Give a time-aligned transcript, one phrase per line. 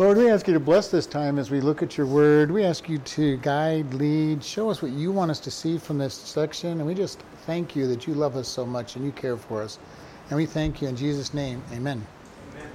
[0.00, 2.50] Lord, we ask you to bless this time as we look at your word.
[2.50, 5.98] We ask you to guide, lead, show us what you want us to see from
[5.98, 6.70] this section.
[6.70, 9.60] And we just thank you that you love us so much and you care for
[9.60, 9.78] us.
[10.30, 11.62] And we thank you in Jesus' name.
[11.70, 12.02] Amen.
[12.52, 12.70] Amen.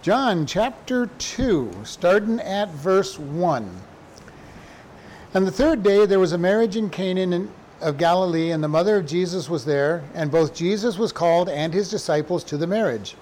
[0.00, 3.70] John chapter 2, starting at verse 1.
[5.34, 7.48] And the third day there was a marriage in Cana
[7.82, 11.74] of Galilee, and the mother of Jesus was there, and both Jesus was called and
[11.74, 13.14] his disciples to the marriage.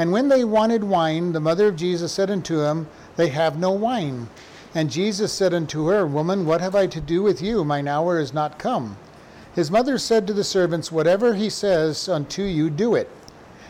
[0.00, 3.70] And when they wanted wine, the mother of Jesus said unto him, They have no
[3.70, 4.30] wine.
[4.74, 7.66] And Jesus said unto her, Woman, what have I to do with you?
[7.66, 8.96] Mine hour is not come.
[9.54, 13.10] His mother said to the servants, Whatever he says unto you, do it.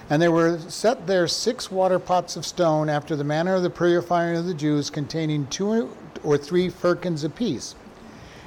[0.09, 3.69] And there were set there six water pots of stone, after the manner of the
[3.69, 5.91] purifying of the Jews, containing two
[6.23, 7.75] or three firkins apiece.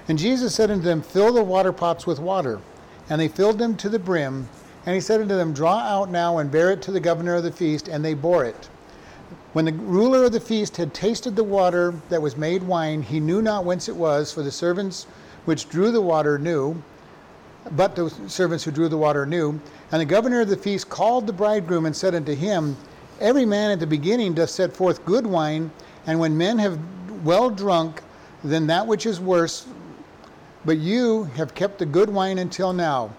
[0.08, 2.62] And Jesus said unto them, Fill the water pots with water.
[3.10, 4.48] And they filled them to the brim.
[4.86, 7.44] And he said unto them, Draw out now and bear it to the governor of
[7.44, 7.88] the feast.
[7.88, 8.70] And they bore it.
[9.54, 13.20] When the ruler of the feast had tasted the water that was made wine, he
[13.20, 15.06] knew not whence it was, for the servants
[15.46, 16.82] which drew the water knew,
[17.72, 19.60] but the servants who drew the water knew.
[19.92, 22.76] And the governor of the feast called the bridegroom and said unto him,
[23.22, 25.72] Every man at the beginning doth set forth good wine,
[26.08, 26.80] and when men have
[27.24, 28.02] well drunk,
[28.44, 29.68] then that which is worse.
[30.66, 33.12] But you have kept the good wine until now.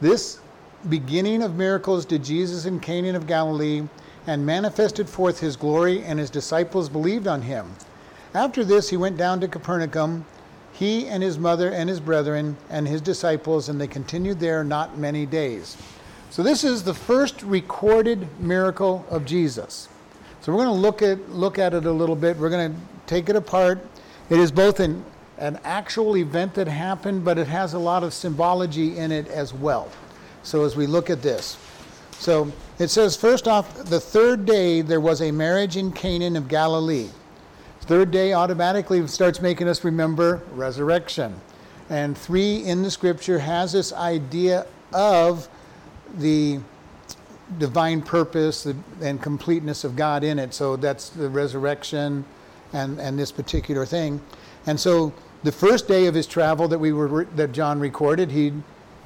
[0.00, 0.40] This
[0.88, 3.82] beginning of miracles did Jesus in Cana of Galilee,
[4.26, 7.74] and manifested forth his glory, and his disciples believed on him.
[8.34, 10.24] After this, he went down to Capernaum,
[10.72, 14.98] he and his mother and his brethren and his disciples, and they continued there not
[14.98, 15.76] many days.
[16.30, 19.88] So, this is the first recorded miracle of Jesus.
[20.40, 22.36] So, we're going to look at, look at it a little bit.
[22.36, 23.78] We're going to take it apart.
[24.30, 25.04] It is both an,
[25.38, 29.54] an actual event that happened, but it has a lot of symbology in it as
[29.54, 29.92] well.
[30.44, 31.56] So as we look at this,
[32.12, 36.48] so it says first off, the third day there was a marriage in Cana of
[36.48, 37.08] Galilee.
[37.80, 41.34] Third day automatically starts making us remember resurrection.
[41.90, 45.48] And three in the scripture has this idea of
[46.16, 46.60] the
[47.58, 48.66] divine purpose
[49.02, 50.54] and completeness of God in it.
[50.54, 52.24] So that's the resurrection
[52.72, 54.20] and, and this particular thing.
[54.66, 55.12] And so
[55.42, 58.52] the first day of his travel that we were that John recorded, he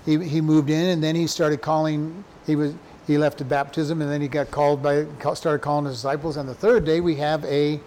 [0.09, 2.73] he, he moved in and then he started calling he was
[3.07, 6.37] he left the baptism and then he got called by started calling his disciples.
[6.39, 7.79] And the third day we have a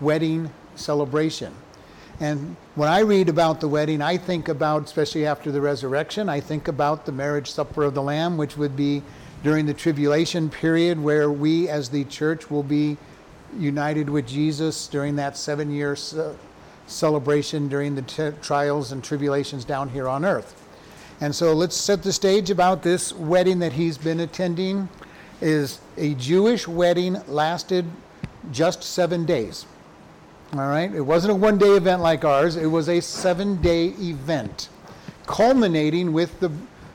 [0.00, 1.54] wedding celebration.
[2.20, 6.40] And when i read about the wedding i think about especially after the resurrection i
[6.40, 9.02] think about the marriage supper of the lamb which would be
[9.42, 12.96] during the tribulation period where we as the church will be
[13.58, 15.94] united with jesus during that seven year
[16.86, 20.65] celebration during the t- trials and tribulations down here on earth
[21.20, 24.88] and so let's set the stage about this wedding that he's been attending
[25.40, 27.84] is a Jewish wedding lasted
[28.52, 29.66] just 7 days.
[30.52, 30.94] All right?
[30.94, 32.56] It wasn't a one-day event like ours.
[32.56, 34.68] It was a 7-day event
[35.26, 36.50] culminating with the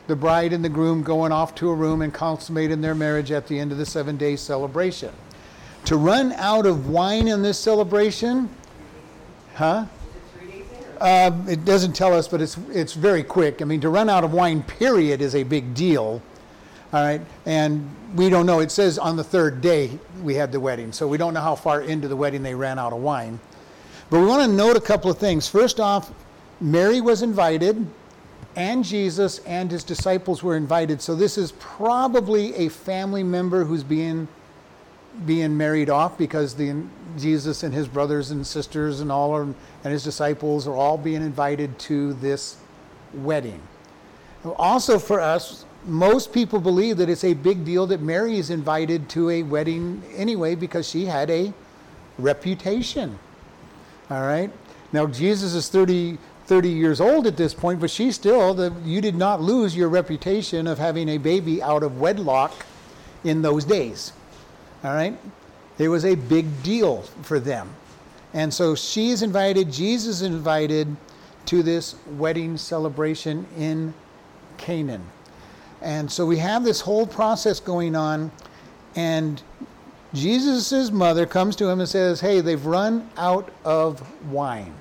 [0.07, 3.47] the bride and the groom going off to a room and consummating their marriage at
[3.47, 5.09] the end of the 7-day celebration.
[5.85, 8.49] To run out of wine in this celebration,
[9.55, 9.85] huh?
[11.01, 13.61] Uh, it doesn't tell us, but it's it's very quick.
[13.61, 16.21] I mean, to run out of wine, period, is a big deal.
[16.93, 18.59] All right, and we don't know.
[18.59, 21.55] It says on the third day we had the wedding, so we don't know how
[21.55, 23.39] far into the wedding they ran out of wine.
[24.11, 25.47] But we want to note a couple of things.
[25.47, 26.11] First off,
[26.59, 27.87] Mary was invited,
[28.55, 31.01] and Jesus and his disciples were invited.
[31.01, 34.27] So this is probably a family member who's being
[35.25, 36.83] being married off because the
[37.17, 39.47] Jesus and his brothers and sisters and all are,
[39.83, 42.57] and his disciples are all being invited to this
[43.13, 43.61] wedding.
[44.57, 49.09] Also for us, most people believe that it's a big deal that Mary is invited
[49.09, 51.53] to a wedding anyway because she had a
[52.17, 53.17] reputation.
[54.09, 54.51] All right?
[54.91, 58.99] Now Jesus is 30 30 years old at this point, but she still the, you
[58.99, 62.65] did not lose your reputation of having a baby out of wedlock
[63.23, 64.11] in those days.
[64.83, 65.17] All right?
[65.77, 67.69] It was a big deal for them.
[68.33, 70.95] And so she's invited, Jesus is invited
[71.47, 73.93] to this wedding celebration in
[74.57, 75.01] Cana.
[75.81, 78.31] And so we have this whole process going on,
[78.95, 79.41] and
[80.13, 84.01] Jesus' mother comes to him and says, Hey, they've run out of
[84.31, 84.73] wine.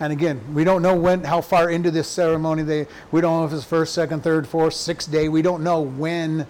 [0.00, 2.86] And again, we don't know when, how far into this ceremony they.
[3.12, 5.28] We don't know if it's first, second, third, fourth, sixth day.
[5.28, 6.46] We don't know when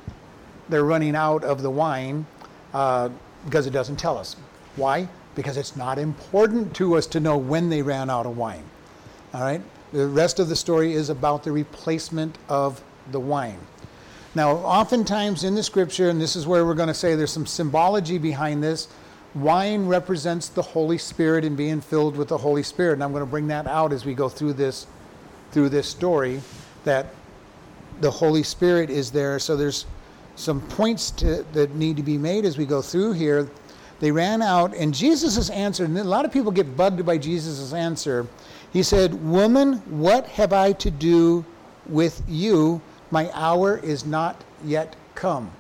[0.69, 2.27] they're running out of the wine
[2.73, 3.09] uh,
[3.45, 4.37] because it doesn't tell us.
[4.77, 5.09] Why?
[5.35, 8.65] Because it's not important to us to know when they ran out of wine.
[9.33, 9.63] All right?
[9.93, 13.59] The rest of the story is about the replacement of the wine.
[14.35, 17.47] Now, oftentimes in the scripture, and this is where we're going to say there's some
[17.47, 18.87] symbology behind this,
[19.35, 22.95] wine represents the Holy Spirit and being filled with the Holy Spirit.
[22.95, 24.87] And I'm going to bring that out as we go through this
[25.53, 26.41] through this story
[26.85, 27.07] that
[28.01, 29.39] the Holy Spirit is there.
[29.39, 29.87] So there's
[30.37, 33.49] some points to, that need to be made as we go through here.
[34.01, 37.73] They ran out, and Jesus' answer, and a lot of people get bugged by Jesus'
[37.75, 38.27] answer.
[38.73, 41.45] He said, Woman, what have I to do
[41.87, 42.81] with you?
[43.11, 45.51] My hour is not yet come.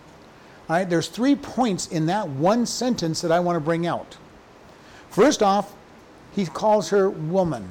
[0.68, 4.16] All right, there's three points in that one sentence that I want to bring out.
[5.10, 5.74] First off,
[6.32, 7.68] he calls her woman.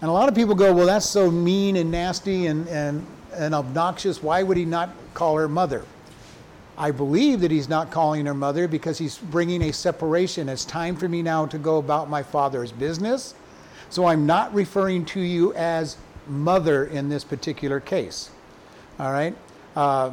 [0.00, 3.54] And a lot of people go, well, that's so mean and nasty and, and, and
[3.54, 4.22] obnoxious.
[4.22, 5.84] Why would he not call her mother?
[6.78, 10.48] I believe that he's not calling her mother because he's bringing a separation.
[10.48, 13.34] It's time for me now to go about my father's business.
[13.90, 15.96] So I'm not referring to you as
[16.26, 18.30] mother in this particular case.
[18.98, 19.36] All right?
[19.76, 20.12] Uh,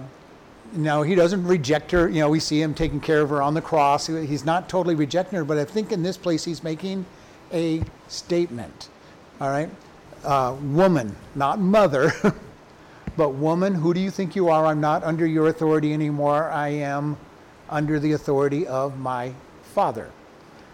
[0.73, 2.09] now, he doesn't reject her.
[2.09, 4.07] You know, we see him taking care of her on the cross.
[4.07, 7.06] He's not totally rejecting her, but I think in this place he's making
[7.51, 8.89] a statement.
[9.41, 9.69] All right?
[10.23, 12.11] Uh, woman, not mother,
[13.19, 14.66] but woman, who do you think you are?
[14.66, 16.50] I'm not under your authority anymore.
[16.51, 17.18] I am
[17.69, 19.33] under the authority of my
[19.74, 20.10] father.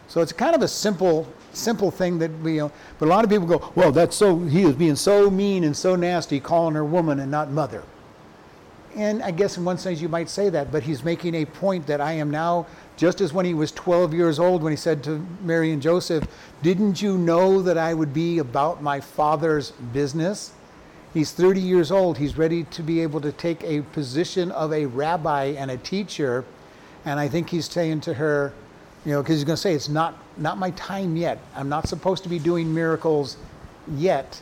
[0.08, 3.24] So it's kind of a simple, simple thing that we, you know, but a lot
[3.24, 6.76] of people go, well, that's so, he is being so mean and so nasty, calling
[6.76, 7.82] her woman and not mother.
[8.96, 11.88] And I guess in one sense you might say that, but he's making a point
[11.88, 15.04] that I am now, just as when he was 12 years old, when he said
[15.06, 16.28] to Mary and Joseph,
[16.62, 20.52] Didn't you know that I would be about my father's business?
[21.16, 22.20] He's 30 years old.
[22.20, 26.46] He's ready to be able to take a position of a rabbi and a teacher.
[27.06, 28.54] And I think he's saying to her,
[29.06, 31.40] you know, because he's going to say, It's not, not my time yet.
[31.56, 33.38] I'm not supposed to be doing miracles
[33.96, 34.42] yet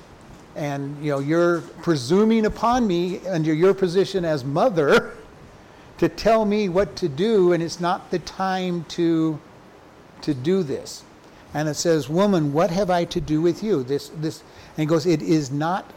[0.56, 5.14] and you know you're presuming upon me under your position as mother
[5.98, 9.40] to tell me what to do and it's not the time to
[10.22, 11.04] to do this
[11.54, 14.86] and it says woman what have i to do with you this this and he
[14.86, 15.92] goes it is not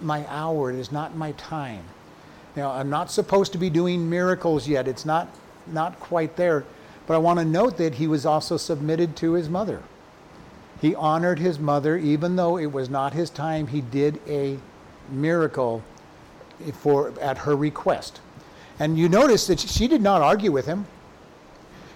[0.00, 1.84] my hour it is not my time
[2.54, 5.28] Now, i'm not supposed to be doing miracles yet it's not
[5.66, 6.64] not quite there
[7.06, 9.82] but i want to note that he was also submitted to his mother
[10.80, 13.68] he honored his mother, even though it was not his time.
[13.68, 14.58] He did a
[15.08, 15.82] miracle
[16.74, 18.20] for at her request.
[18.78, 20.86] And you notice that she did not argue with him.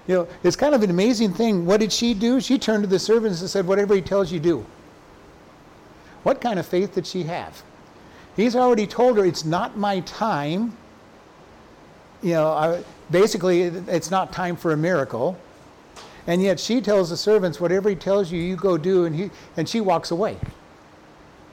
[0.06, 1.66] You know, it's kind of an amazing thing.
[1.66, 2.40] What did she do?
[2.40, 4.64] She turned to the servants and said, Whatever he tells you, do.
[6.22, 7.62] What kind of faith did she have?
[8.36, 10.76] He's already told her, It's not my time.
[12.22, 15.38] You know, I, basically, it's not time for a miracle.
[16.26, 19.30] And yet she tells the servants, whatever he tells you, you go do, and, he,
[19.56, 20.36] and she walks away.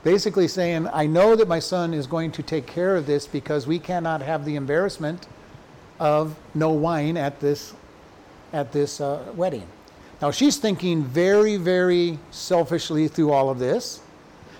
[0.04, 3.66] Basically saying, I know that my son is going to take care of this because
[3.66, 5.26] we cannot have the embarrassment
[5.98, 7.74] of no wine at this,
[8.52, 9.66] at this uh, wedding.
[10.20, 14.00] Now she's thinking very, very selfishly through all of this.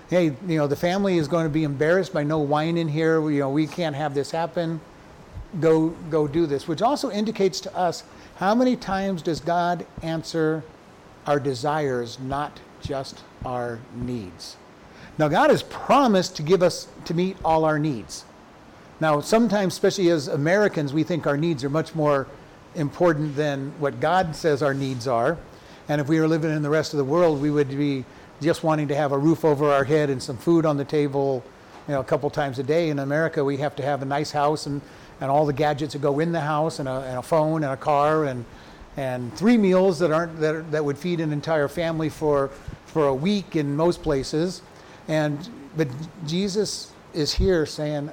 [0.08, 3.28] Hey, you know, the family is going to be embarrassed by no wine in here.
[3.30, 4.80] You know, we can't have this happen.
[5.60, 8.04] Go, go do this, which also indicates to us
[8.36, 10.64] how many times does God answer
[11.26, 14.56] our desires, not just our needs?
[15.18, 18.24] Now, God has promised to give us to meet all our needs.
[19.00, 22.26] Now, sometimes, especially as Americans, we think our needs are much more
[22.74, 25.36] important than what God says our needs are.
[25.88, 28.04] And if we were living in the rest of the world, we would be
[28.40, 31.42] just wanting to have a roof over our head and some food on the table,
[31.86, 32.90] you know, a couple times a day.
[32.90, 34.80] In America, we have to have a nice house and
[35.20, 37.72] and all the gadgets that go in the house and a, and a phone and
[37.72, 38.44] a car and
[38.96, 42.48] and three meals that aren't that, are, that would feed an entire family for
[42.86, 44.62] for a week in most places.
[45.08, 45.88] And but
[46.26, 48.10] Jesus is here saying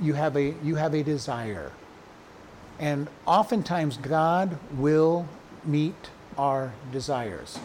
[0.00, 1.72] you have a you have a desire.
[2.78, 5.26] And oftentimes God will
[5.64, 7.58] meet our desires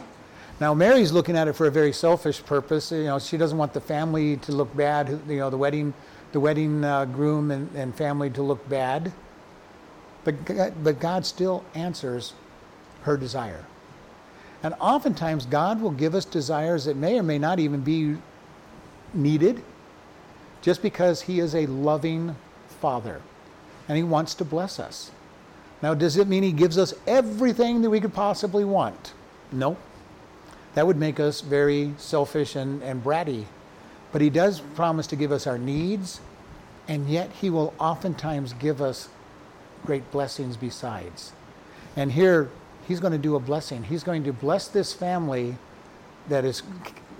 [0.61, 3.73] now Mary's looking at it for a very selfish purpose you know she doesn't want
[3.73, 5.93] the family to look bad you know the wedding
[6.31, 9.11] the wedding uh, groom and, and family to look bad.
[10.23, 12.33] But, but God still answers
[13.03, 13.65] her desire.
[14.63, 18.17] And oftentimes, God will give us desires that may or may not even be
[19.13, 19.63] needed
[20.61, 22.35] just because He is a loving
[22.79, 23.21] Father
[23.87, 25.11] and He wants to bless us.
[25.81, 29.13] Now, does it mean He gives us everything that we could possibly want?
[29.51, 29.75] No.
[30.73, 33.45] That would make us very selfish and, and bratty
[34.11, 36.19] but He does promise to give us our needs,
[36.87, 39.09] and yet He will oftentimes give us
[39.85, 41.31] great blessings besides.
[41.95, 42.49] And here,
[42.87, 43.83] He's going to do a blessing.
[43.83, 45.55] He's going to bless this family
[46.27, 46.63] that is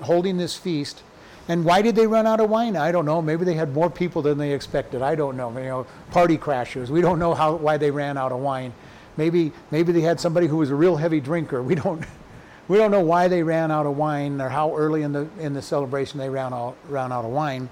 [0.02, 1.04] holding this feast.
[1.48, 2.76] And why did they run out of wine?
[2.76, 3.22] I don't know.
[3.22, 5.02] Maybe they had more people than they expected.
[5.02, 5.50] I don't know.
[5.58, 6.90] You know, party crashers.
[6.90, 8.74] We don't know how why they ran out of wine.
[9.18, 11.62] Maybe maybe they had somebody who was a real heavy drinker.
[11.64, 12.04] We don't
[12.68, 15.54] we don't know why they ran out of wine or how early in the in
[15.54, 17.70] the celebration they ran out ran out of wine.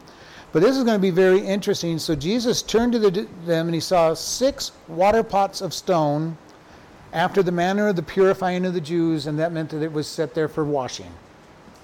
[0.52, 2.00] But this is going to be very interesting.
[2.00, 6.36] So Jesus turned to the, them and he saw six water pots of stone
[7.14, 10.08] after the manner of the purifying of the Jews, and that meant that it was
[10.08, 11.12] set there for washing.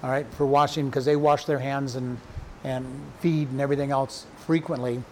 [0.02, 2.18] All right, for washing because they wash their hands and
[2.64, 2.84] and
[3.20, 5.02] feed and everything else frequently.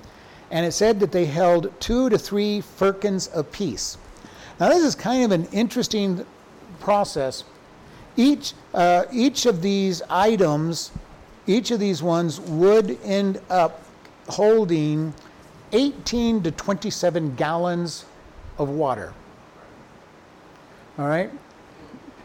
[0.50, 3.96] And it said that they held two to three firkins apiece.
[4.60, 6.24] Now, this is kind of an interesting
[6.80, 7.44] process.
[8.16, 10.92] Each, uh, each of these items,
[11.46, 13.82] each of these ones would end up
[14.28, 15.12] holding
[15.72, 18.04] 18 to 27 gallons
[18.58, 19.12] of water.
[20.98, 21.30] All right?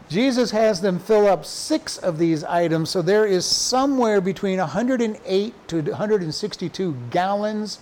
[0.08, 5.68] Jesus has them fill up six of these items, so there is somewhere between 108
[5.68, 7.78] to 162 gallons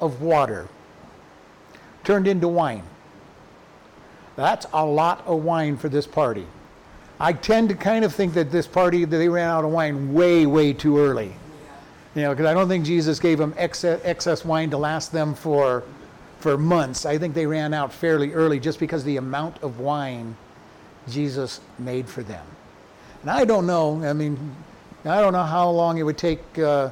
[0.00, 0.68] of water
[2.02, 2.82] turned into wine.
[4.36, 6.46] That's a lot of wine for this party.
[7.18, 10.12] I tend to kind of think that this party that they ran out of wine
[10.12, 11.32] way, way too early.
[12.14, 15.34] You know, because I don't think Jesus gave them excess, excess wine to last them
[15.34, 15.84] for
[16.40, 17.06] for months.
[17.06, 20.36] I think they ran out fairly early just because the amount of wine
[21.08, 22.44] Jesus made for them.
[23.22, 24.04] And I don't know.
[24.04, 24.54] I mean,
[25.04, 26.90] I don't know how long it would take uh,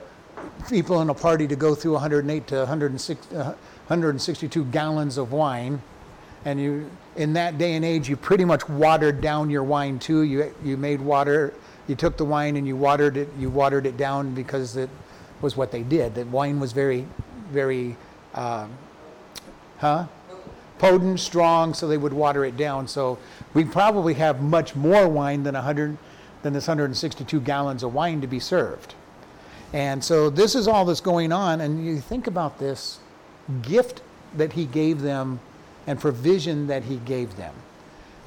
[0.68, 3.54] people in a party to go through 108 to 106, uh,
[3.86, 5.82] 162 gallons of wine,
[6.44, 10.22] and you in that day and age, you pretty much watered down your wine too.
[10.22, 11.54] You you made water.
[11.86, 13.28] You took the wine and you watered it.
[13.38, 14.88] You watered it down because it
[15.40, 16.14] was what they did.
[16.14, 17.06] The wine was very,
[17.50, 17.96] very,
[18.34, 18.66] uh,
[19.78, 20.06] huh?
[20.78, 22.88] Potent, strong, so they would water it down.
[22.88, 23.18] So
[23.52, 25.96] we probably have much more wine than 100,
[26.42, 28.94] than this 162 gallons of wine to be served.
[29.72, 31.60] And so this is all that's going on.
[31.60, 32.98] And you think about this
[33.62, 34.02] gift
[34.36, 35.40] that he gave them
[35.86, 37.54] and provision that he gave them.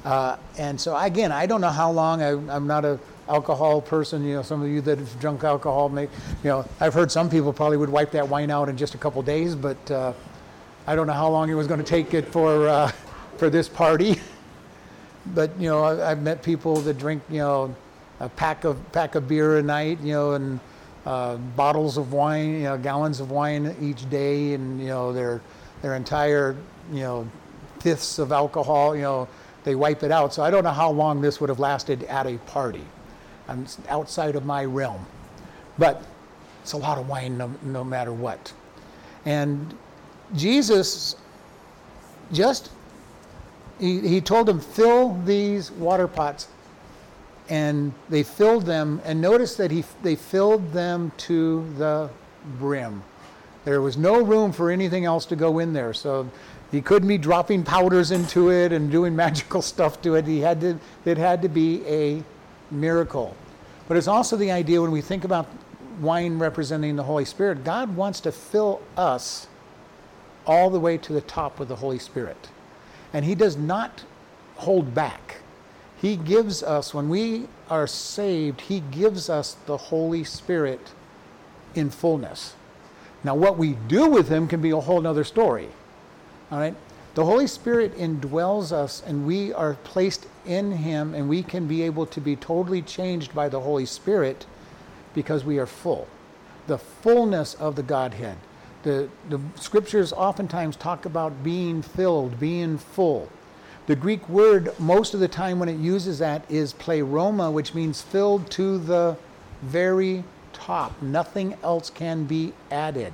[0.05, 2.21] Uh, and so again, I don't know how long.
[2.21, 4.23] I, am not a alcohol person.
[4.23, 6.09] You know, some of you that have drunk alcohol, may, you
[6.45, 9.21] know, I've heard some people probably would wipe that wine out in just a couple
[9.21, 10.13] days, but uh,
[10.85, 12.91] I don't know how long it was going to take it for uh,
[13.37, 14.21] for this party.
[15.35, 17.75] but you know, I, have met people that drink, you know,
[18.19, 20.59] a pack of pack of beer a night, you know, and
[21.05, 25.41] uh, bottles of wine, you know, gallons of wine each day, and you know, their
[25.81, 26.55] their entire,
[26.93, 27.27] you know
[27.79, 29.27] fifths of alcohol, you know,
[29.63, 30.33] they wipe it out.
[30.33, 32.83] So I don't know how long this would have lasted at a party.
[33.47, 35.05] Um, I'm outside of my realm.
[35.77, 36.03] But
[36.61, 38.53] it's a lot of wine no, no matter what.
[39.25, 39.73] And
[40.35, 41.15] Jesus
[42.31, 42.71] just,
[43.79, 46.47] he, he told them, fill these water pots.
[47.49, 52.09] And they filled them, and notice that he, they filled them to the
[52.59, 53.01] brim.
[53.63, 55.93] There was no room for anything else to go in there.
[55.93, 56.29] So
[56.71, 60.25] he couldn't be dropping powders into it and doing magical stuff to it.
[60.25, 62.23] He had to, it had to be a
[62.71, 63.35] miracle.
[63.87, 65.47] But it's also the idea when we think about
[65.99, 69.47] wine representing the Holy Spirit, God wants to fill us
[70.45, 72.49] all the way to the top with the Holy Spirit.
[73.13, 74.03] And He does not
[74.57, 75.37] hold back.
[75.99, 80.91] He gives us, when we are saved, He gives us the Holy Spirit
[81.75, 82.55] in fullness.
[83.23, 85.69] Now, what we do with Him can be a whole other story.
[86.51, 86.75] All right?
[87.15, 91.81] The Holy Spirit indwells us and we are placed in Him and we can be
[91.81, 94.45] able to be totally changed by the Holy Spirit
[95.13, 96.07] because we are full.
[96.67, 98.37] The fullness of the Godhead.
[98.83, 103.29] The, the scriptures oftentimes talk about being filled, being full.
[103.87, 108.01] The Greek word, most of the time when it uses that, is pleroma, which means
[108.01, 109.17] filled to the
[109.63, 110.23] very
[110.53, 111.01] top.
[111.01, 113.13] Nothing else can be added.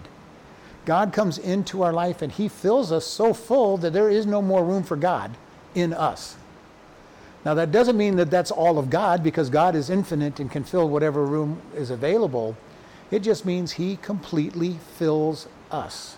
[0.85, 4.41] God comes into our life and He fills us so full that there is no
[4.41, 5.31] more room for God
[5.75, 6.35] in us.
[7.45, 10.63] Now, that doesn't mean that that's all of God because God is infinite and can
[10.63, 12.55] fill whatever room is available.
[13.11, 16.17] It just means He completely fills us.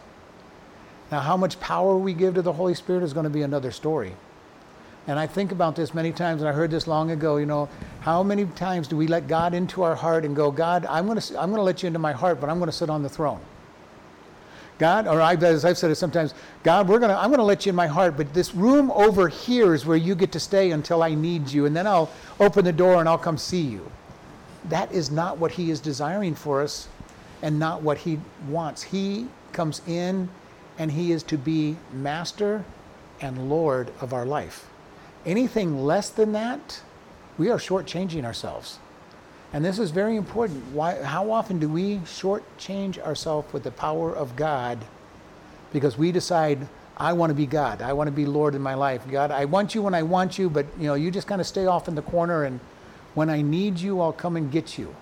[1.11, 3.71] Now, how much power we give to the Holy Spirit is going to be another
[3.71, 4.15] story.
[5.07, 7.37] And I think about this many times, and I heard this long ago.
[7.37, 7.69] You know,
[8.01, 11.19] how many times do we let God into our heart and go, God, I'm going
[11.19, 13.03] to, I'm going to let you into my heart, but I'm going to sit on
[13.03, 13.39] the throne.
[14.77, 17.65] God, or I, as I've said it sometimes, God, we're gonna, I'm going to let
[17.65, 20.71] you in my heart, but this room over here is where you get to stay
[20.71, 23.89] until I need you, and then I'll open the door and I'll come see you.
[24.65, 26.89] That is not what He is desiring for us,
[27.41, 28.81] and not what He wants.
[28.83, 30.27] He comes in,
[30.77, 32.65] and He is to be Master
[33.21, 34.67] and Lord of our life.
[35.25, 36.81] Anything less than that,
[37.37, 38.79] we are shortchanging ourselves.
[39.55, 40.61] And this is very important.
[40.73, 44.77] Why, how often do we shortchange ourselves with the power of God
[45.71, 47.81] because we decide I want to be God.
[47.81, 49.09] I want to be Lord in my life.
[49.09, 51.47] God, I want you when I want you, but you know, you just kind of
[51.47, 52.59] stay off in the corner and
[53.13, 54.93] when I need you, I'll come and get you.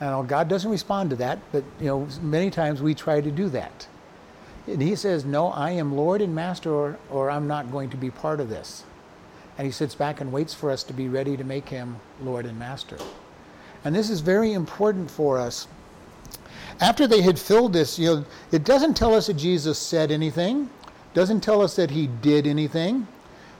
[0.00, 3.48] And God doesn't respond to that, but you know, many times we try to do
[3.50, 3.86] that.
[4.66, 7.96] And he says, No, I am Lord and Master, or, or I'm not going to
[7.96, 8.82] be part of this.
[9.56, 12.44] And he sits back and waits for us to be ready to make him Lord
[12.44, 12.98] and Master.
[13.84, 15.66] And this is very important for us.
[16.80, 20.70] After they had filled this, you know, it doesn't tell us that Jesus said anything,
[21.14, 23.06] doesn't tell us that he did anything.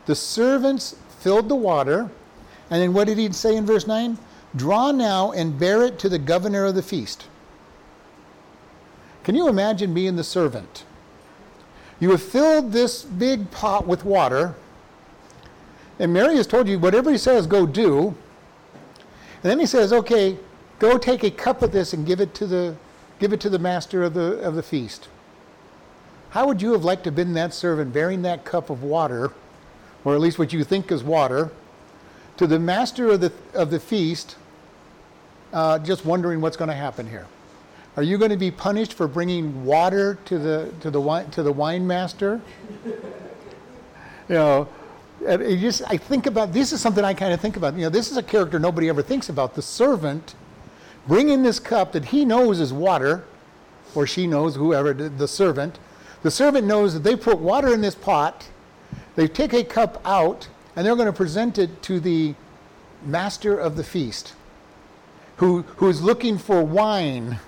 [0.07, 2.11] The servants filled the water,
[2.71, 4.19] and then what did he say in verse 9?
[4.57, 7.27] Draw now and bear it to the governor of the feast.
[9.25, 10.85] Can you imagine being the servant?
[12.01, 14.55] You have filled this big pot with water,
[15.99, 18.17] and Mary has told you whatever he says, go do.
[19.43, 20.39] And then he says, okay,
[20.79, 22.77] go take a cup of this and give it to the
[23.19, 25.09] give it to the master of the of the feast.
[26.31, 29.33] How would you have liked to have been that servant bearing that cup of water,
[30.05, 31.51] or at least what you think is water,
[32.37, 34.37] to the master of the of the feast,
[35.53, 37.27] uh, just wondering what's going to happen here?
[37.97, 41.53] Are you going to be punished for bringing water to the to the to the
[41.53, 42.41] wine master?
[42.87, 44.69] you know,
[45.27, 47.75] it just I think about this is something I kind of think about.
[47.75, 49.55] You know, this is a character nobody ever thinks about.
[49.55, 50.35] The servant
[51.07, 53.25] bringing this cup that he knows is water,
[53.95, 55.79] or she knows whoever the servant.
[56.23, 58.49] The servant knows that they put water in this pot.
[59.17, 62.35] They take a cup out and they're going to present it to the
[63.05, 64.35] master of the feast,
[65.37, 67.39] who who is looking for wine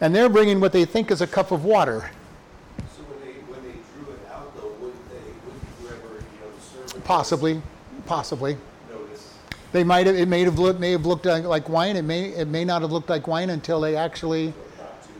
[0.00, 2.10] and they're bringing what they think is a cup of water.
[2.96, 6.52] So when they, when they drew it out, though, wouldn't they, wouldn't whoever, you know,
[6.54, 7.62] the servant Possibly,
[8.04, 8.56] possibly.
[8.90, 9.32] notice?
[9.70, 10.16] They might have.
[10.16, 11.96] It may have looked may have looked like, wine.
[11.96, 14.52] It may it may not have looked like wine until they actually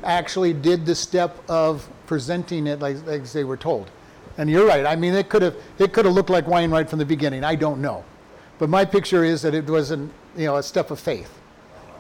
[0.03, 3.89] actually did the step of presenting it like, like they were told.
[4.37, 4.85] And you're right.
[4.85, 7.45] I mean, it could have it could have looked like wine right from the beginning.
[7.45, 8.05] I don't know,
[8.59, 11.39] but my picture is that it was an you know a step of faith.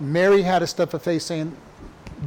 [0.00, 1.56] Mary had a step of faith saying,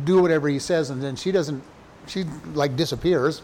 [0.05, 1.61] "Do whatever he says," and then she doesn't.
[2.07, 3.41] She like disappears.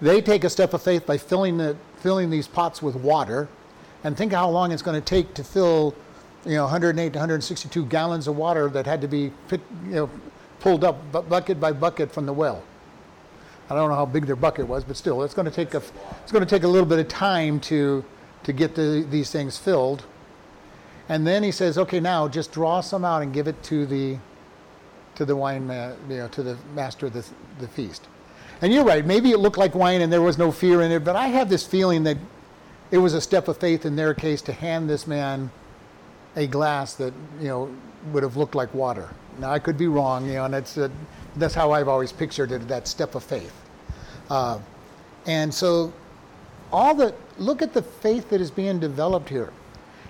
[0.00, 3.48] They take a step of faith by filling the filling these pots with water,
[4.04, 5.94] and think how long it's going to take to fill,
[6.44, 10.10] you know, 108 to 162 gallons of water that had to be, you know,
[10.60, 12.62] pulled up bu- bucket by bucket from the well.
[13.70, 15.82] I don't know how big their bucket was, but still, it's going to take a
[16.22, 18.04] it's going to take a little bit of time to
[18.42, 20.04] to get the, these things filled.
[21.08, 24.18] And then he says, okay, now just draw some out and give it to the
[25.14, 27.24] to the wine, ma- you know, to the master of the,
[27.60, 28.08] the feast.
[28.64, 29.04] And you're right.
[29.04, 31.50] Maybe it looked like wine and there was no fear in it, but I have
[31.50, 32.16] this feeling that
[32.90, 35.50] it was a step of faith in their case to hand this man
[36.34, 37.76] a glass that you know
[38.10, 39.10] would have looked like water.
[39.38, 40.88] Now I could be wrong, you know, and that's uh,
[41.36, 42.66] that's how I've always pictured it.
[42.66, 43.54] That step of faith.
[44.30, 44.58] Uh,
[45.26, 45.92] and so,
[46.72, 49.52] all the look at the faith that is being developed here.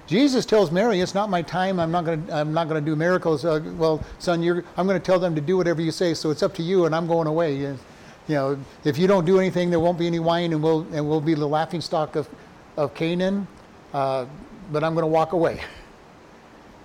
[0.07, 1.81] Jesus tells Mary, "It's not my time.
[1.81, 2.81] I'm not going to.
[2.81, 4.45] Do miracles." Uh, well, son.
[4.77, 6.15] I'm going to tell them to do whatever you say.
[6.15, 7.77] So it's up to you, and I'm going away.
[8.27, 11.09] You, know, if you don't do anything, there won't be any wine, and we'll and
[11.09, 12.29] we'll be the laughing stock of,
[12.77, 13.47] of Cana.
[13.93, 14.27] Uh,
[14.73, 15.61] but I'm going to walk away.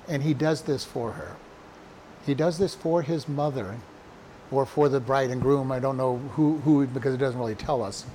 [0.08, 1.36] And he does this for her.
[2.26, 3.78] He does this for his mother,
[4.50, 5.72] or for the bride and groom.
[5.72, 8.08] I don't know who who because it doesn't really tell us.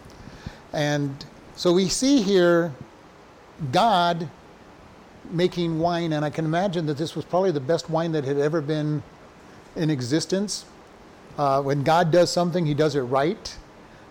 [0.72, 2.72] And so we see here
[3.70, 4.28] God
[5.30, 8.38] making wine, and I can imagine that this was probably the best wine that had
[8.38, 9.02] ever been
[9.76, 10.64] in existence.
[11.37, 13.57] Uh, when God does something, He does it right.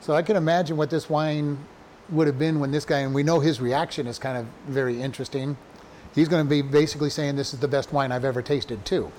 [0.02, 1.58] So I can imagine what this wine
[2.10, 5.02] would have been when this guy, and we know his reaction is kind of very
[5.02, 5.58] interesting.
[6.14, 9.12] He's going to be basically saying, This is the best wine I've ever tasted, too.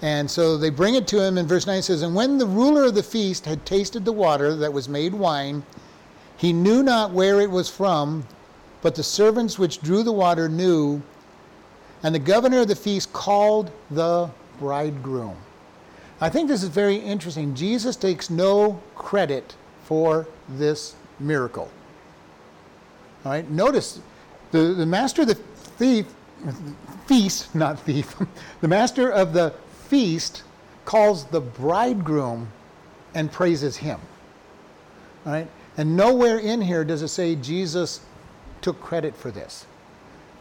[0.00, 2.84] And so they bring it to him, and verse 9 says, And when the ruler
[2.84, 5.64] of the feast had tasted the water that was made wine,
[6.36, 8.24] he knew not where it was from,
[8.80, 11.02] but the servants which drew the water knew.
[12.04, 15.36] And the governor of the feast called the bridegroom.
[16.20, 17.54] I think this is very interesting.
[17.54, 19.54] Jesus takes no credit
[19.84, 21.70] for this miracle.
[23.24, 24.00] All right, notice
[24.50, 26.06] the, the master of the thief,
[27.06, 28.16] feast, not thief,
[28.60, 29.54] the master of the
[29.88, 30.42] feast
[30.84, 32.48] calls the bridegroom
[33.14, 34.00] and praises him.
[35.24, 38.00] All right, and nowhere in here does it say Jesus
[38.60, 39.66] took credit for this.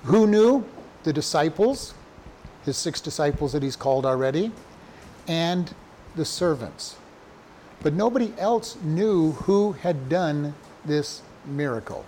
[0.03, 0.65] Who knew?
[1.03, 1.93] The disciples,
[2.65, 4.51] his six disciples that he's called already,
[5.27, 5.73] and
[6.15, 6.97] the servants.
[7.81, 12.05] But nobody else knew who had done this miracle.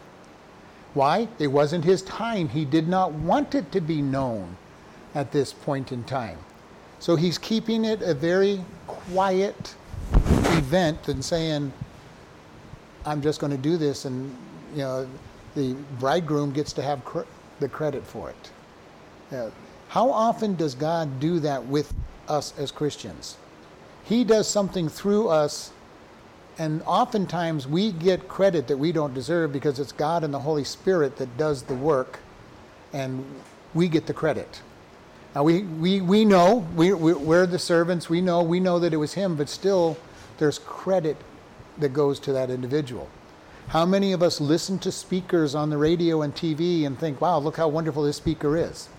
[0.93, 1.27] Why?
[1.38, 2.49] It wasn't his time.
[2.49, 4.58] He did not want it to be known
[5.13, 6.38] at this point in time.
[6.99, 9.75] So he's keeping it a very quiet
[10.58, 11.71] event and saying,
[13.05, 14.36] I'm just going to do this, and
[14.73, 15.08] you know,
[15.55, 17.21] the bridegroom gets to have cr-
[17.60, 18.51] the credit for it.
[19.32, 19.49] Yeah.
[19.88, 21.93] How often does God do that with
[22.29, 23.37] us as Christians?
[24.03, 25.71] He does something through us,
[26.57, 30.63] and oftentimes we get credit that we don't deserve because it's God and the Holy
[30.63, 32.19] Spirit that does the work,
[32.91, 33.23] and
[33.73, 34.61] we get the credit.
[35.35, 38.09] Now we, we, we know we, we, we're the servants.
[38.09, 39.97] We know we know that it was him, but still,
[40.39, 41.17] there's credit
[41.77, 43.07] that goes to that individual.
[43.67, 47.37] How many of us listen to speakers on the radio and TV and think, "Wow,
[47.37, 48.89] look how wonderful this speaker is"?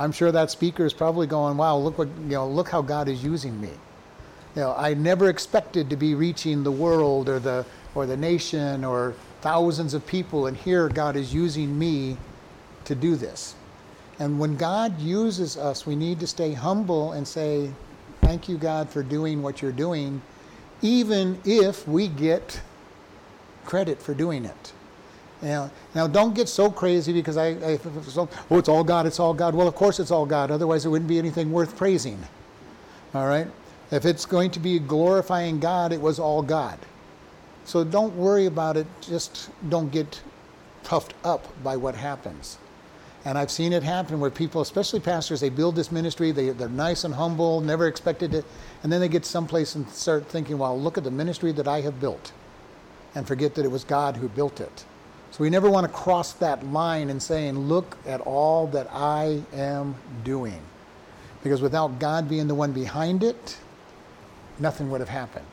[0.00, 3.06] I'm sure that speaker is probably going, "Wow, look what you know, look how God
[3.06, 3.70] is using me."
[4.56, 8.82] You know, I never expected to be reaching the world or the or the nation
[8.84, 12.16] or thousands of people, and here God is using me
[12.84, 13.54] to do this.
[14.18, 17.70] And when God uses us, we need to stay humble and say,
[18.20, 20.22] Thank you, God, for doing what you're doing,
[20.82, 22.60] even if we get
[23.64, 24.72] credit for doing it.
[25.42, 29.18] Now, now don't get so crazy because I, I so, oh, it's all God, it's
[29.18, 29.54] all God.
[29.54, 30.50] Well, of course it's all God.
[30.50, 32.18] Otherwise, it wouldn't be anything worth praising.
[33.14, 33.46] All right?
[33.90, 36.78] If it's going to be glorifying God, it was all God.
[37.64, 38.86] So don't worry about it.
[39.00, 40.20] Just don't get
[40.84, 42.58] puffed up by what happens.
[43.24, 46.68] And I've seen it happen where people, especially pastors, they build this ministry, they, they're
[46.70, 48.44] nice and humble, never expected it,
[48.82, 51.82] and then they get someplace and start thinking, well, look at the ministry that I
[51.82, 52.32] have built,
[53.14, 54.86] and forget that it was God who built it.
[55.30, 59.42] So we never want to cross that line and saying, look at all that I
[59.54, 60.60] am doing.
[61.42, 63.56] Because without God being the one behind it,
[64.58, 65.46] nothing would have happened.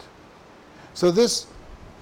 [0.94, 1.48] So this,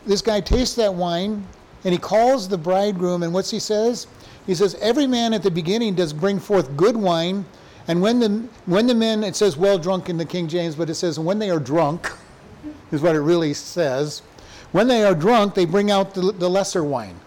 [0.05, 1.45] this guy tastes that wine,
[1.83, 4.07] and he calls the bridegroom, and what's he says?
[4.47, 7.45] He says, Every man at the beginning does bring forth good wine,
[7.87, 10.89] and when the, when the men, it says well drunk in the King James, but
[10.89, 12.11] it says when they are drunk,
[12.91, 14.21] is what it really says.
[14.71, 17.19] When they are drunk, they bring out the, the lesser wine.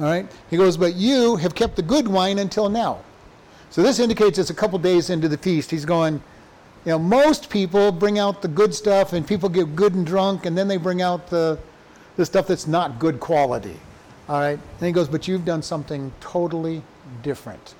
[0.00, 0.26] All right?
[0.50, 3.00] He goes, But you have kept the good wine until now.
[3.70, 5.70] So this indicates it's a couple days into the feast.
[5.70, 6.14] He's going,
[6.84, 10.46] you know, most people bring out the good stuff and people get good and drunk,
[10.46, 11.58] and then they bring out the,
[12.16, 13.78] the stuff that's not good quality.
[14.28, 14.58] All right.
[14.58, 16.82] And he goes, but you've done something totally
[17.22, 17.74] different.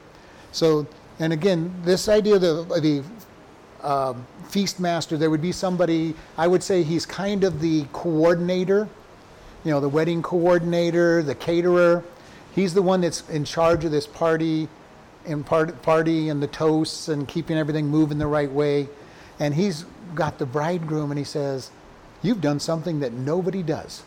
[0.53, 0.87] So,
[1.21, 3.05] and again, this idea of the, the
[3.83, 4.15] uh,
[4.49, 8.89] feast master, there would be somebody, I would say he's kind of the coordinator,
[9.65, 12.05] you know, the wedding coordinator, the caterer.
[12.55, 14.69] He's the one that's in charge of this party
[15.27, 18.89] and part, party and the toasts and keeping everything moving the right way.
[19.39, 21.71] And he's got the bridegroom and he says,
[22.23, 24.03] You've done something that nobody does.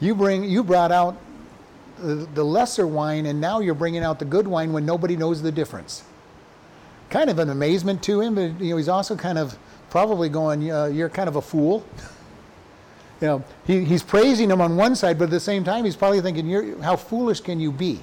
[0.00, 1.16] You bring you brought out
[1.98, 5.42] the, the lesser wine, and now you're bringing out the good wine when nobody knows
[5.42, 6.02] the difference.
[7.08, 9.56] Kind of an amazement to him, but you know he's also kind of
[9.90, 11.84] probably going, uh, "You're kind of a fool."
[13.20, 15.96] you know, he, he's praising him on one side, but at the same time, he's
[15.96, 18.00] probably thinking, you're, "How foolish can you be?"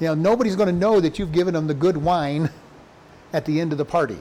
[0.00, 2.50] You know, nobody's going to know that you've given them the good wine
[3.32, 4.18] at the end of the party,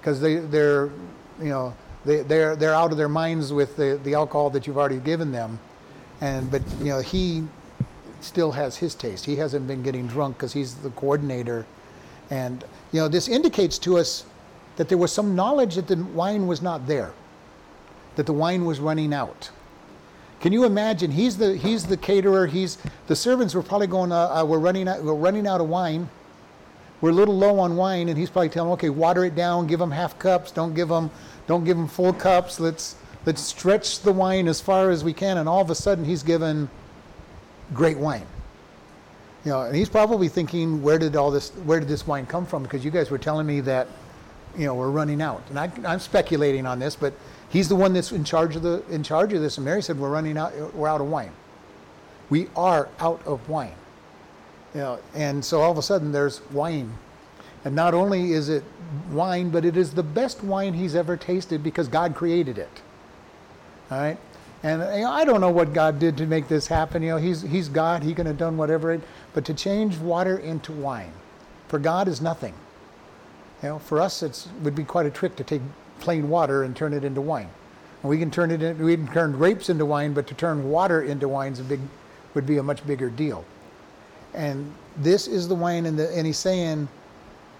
[0.00, 0.90] because they they're
[1.38, 1.74] you know
[2.04, 5.32] they, they're they're out of their minds with the, the alcohol that you've already given
[5.32, 5.58] them
[6.20, 7.44] and but you know he
[8.20, 9.24] still has his taste.
[9.24, 11.66] He hasn't been getting drunk because he's the coordinator,
[12.30, 14.26] and you know this indicates to us
[14.76, 17.12] that there was some knowledge that the wine was not there,
[18.16, 19.50] that the wine was running out.
[20.40, 21.10] Can you imagine?
[21.10, 22.46] He's the he's the caterer.
[22.46, 24.10] He's the servants were probably going.
[24.10, 25.02] Uh, uh, we're running out.
[25.02, 26.08] We're running out of wine.
[27.00, 29.66] We're a little low on wine, and he's probably telling, them, okay, water it down.
[29.66, 30.50] Give them half cups.
[30.50, 31.10] Don't give them
[31.46, 32.58] don't give them full cups.
[32.58, 32.96] Let's
[33.26, 35.38] let's stretch the wine as far as we can.
[35.38, 36.70] And all of a sudden, he's given
[37.74, 38.26] great wine.
[39.44, 42.44] You know, and he's probably thinking, where did all this, where did this wine come
[42.44, 42.62] from?
[42.62, 43.88] Because you guys were telling me that,
[44.56, 45.42] you know, we're running out.
[45.48, 47.14] And I, I'm speculating on this, but
[47.50, 49.58] he's the one that's in charge of the, in charge of this.
[49.58, 51.32] And Mary said, we're running out, we're out of wine.
[52.30, 53.74] We are out of wine.
[54.74, 56.96] You know, and so all of a sudden there's wine.
[57.64, 58.64] And not only is it
[59.10, 62.80] wine, but it is the best wine he's ever tasted because God created it.
[63.90, 64.18] All right?
[64.62, 67.02] And you know, I don't know what God did to make this happen.
[67.02, 68.02] You know, He's He's God.
[68.02, 68.92] He could have done whatever.
[68.92, 69.00] It,
[69.32, 71.12] but to change water into wine,
[71.68, 72.54] for God is nothing.
[73.62, 75.62] You know, for us it would be quite a trick to take
[76.00, 77.48] plain water and turn it into wine.
[78.02, 78.62] And we can turn it.
[78.62, 81.80] In, we can turn grapes into wine, but to turn water into wine big,
[82.34, 83.44] would be a much bigger deal.
[84.34, 86.88] And this is the wine, and, the, and he's saying,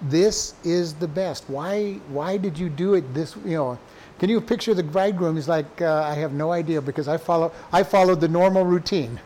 [0.03, 1.45] this is the best.
[1.49, 1.95] Why?
[2.09, 3.37] Why did you do it this?
[3.45, 3.79] You know
[4.21, 5.37] can you picture the bridegroom?
[5.37, 9.19] He's like, uh, I have no idea because I follow I followed the normal routine.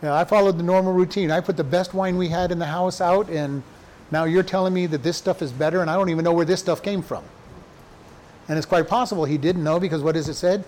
[0.00, 1.32] You know, I followed the normal routine.
[1.32, 3.64] I put the best wine we had in the house out, and
[4.12, 6.44] now you're telling me that this stuff is better, and I don't even know where
[6.44, 7.24] this stuff came from.
[8.48, 10.64] And it's quite possible he didn't know because what is it said?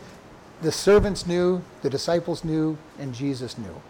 [0.63, 3.81] the servants knew, the disciples knew, and Jesus knew.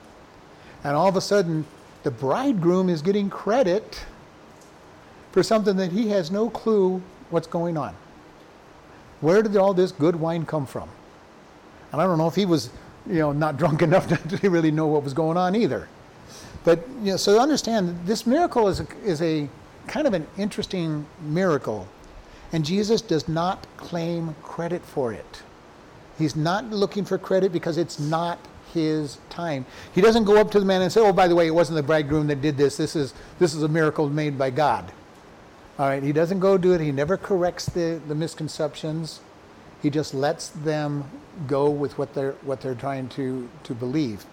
[0.85, 1.65] And all of a sudden,
[2.03, 4.05] the bridegroom is getting credit
[5.33, 7.95] for something that he has no clue what's going on.
[9.21, 10.89] Where did all this good wine come from?
[11.93, 12.71] And I don't know if he was,
[13.07, 15.89] you know, not drunk enough to really know what was going on either.
[16.65, 19.49] But you know, so understand this miracle is a, is a
[19.87, 21.87] kind of an interesting miracle,
[22.57, 25.43] and Jesus does not claim credit for it.
[26.17, 28.39] He's not looking for credit because it's not
[28.73, 29.67] his time.
[29.95, 31.77] He doesn't go up to the man and say, "Oh, by the way, it wasn't
[31.77, 32.79] the bridegroom that did this.
[32.79, 34.91] This is this is a miracle made by God."
[35.79, 36.81] All right, he doesn't go do it.
[36.81, 39.21] He never corrects the, the misconceptions.
[39.83, 41.05] He just lets them
[41.47, 44.25] go with what they're what they're trying to to believe.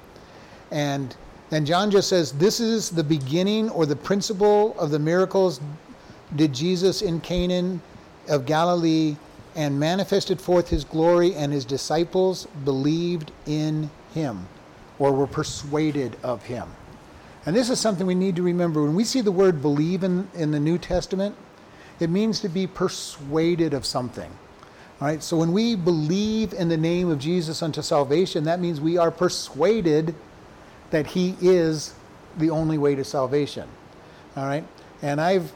[0.72, 1.14] And
[1.50, 5.60] then John just says, This is the beginning or the principle of the miracles
[6.38, 7.82] did Jesus in Cana
[8.28, 9.16] of Galilee
[9.56, 14.48] and manifested forth his glory, and his disciples believed in him
[15.00, 16.68] or were persuaded of him.
[17.46, 18.82] And this is something we need to remember.
[18.82, 21.36] When we see the word believe in, in the New Testament,
[22.00, 24.32] it means to be persuaded of something.
[25.02, 28.80] All right, so when we believe in the name of Jesus unto salvation, that means
[28.80, 30.16] we are persuaded
[30.92, 31.94] that he is
[32.38, 33.68] the only way to salvation.
[34.38, 34.64] All right,
[35.02, 35.52] and I've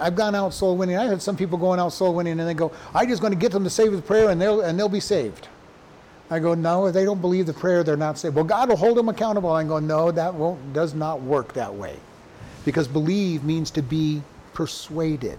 [0.00, 0.96] I've gone out soul winning.
[0.96, 3.38] I had some people going out soul winning, and they go, "I'm just going to
[3.38, 5.48] get them to say the prayer, and they'll and they'll be saved."
[6.30, 8.76] I go, "No, if they don't believe the prayer, they're not saved." Well, God will
[8.76, 9.50] hold them accountable.
[9.50, 11.96] I go, "No, that won't does not work that way,
[12.64, 14.22] because believe means to be
[14.54, 15.38] persuaded."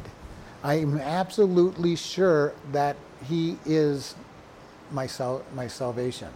[0.63, 4.15] I am absolutely sure that He is
[4.91, 6.29] my sal- my salvation,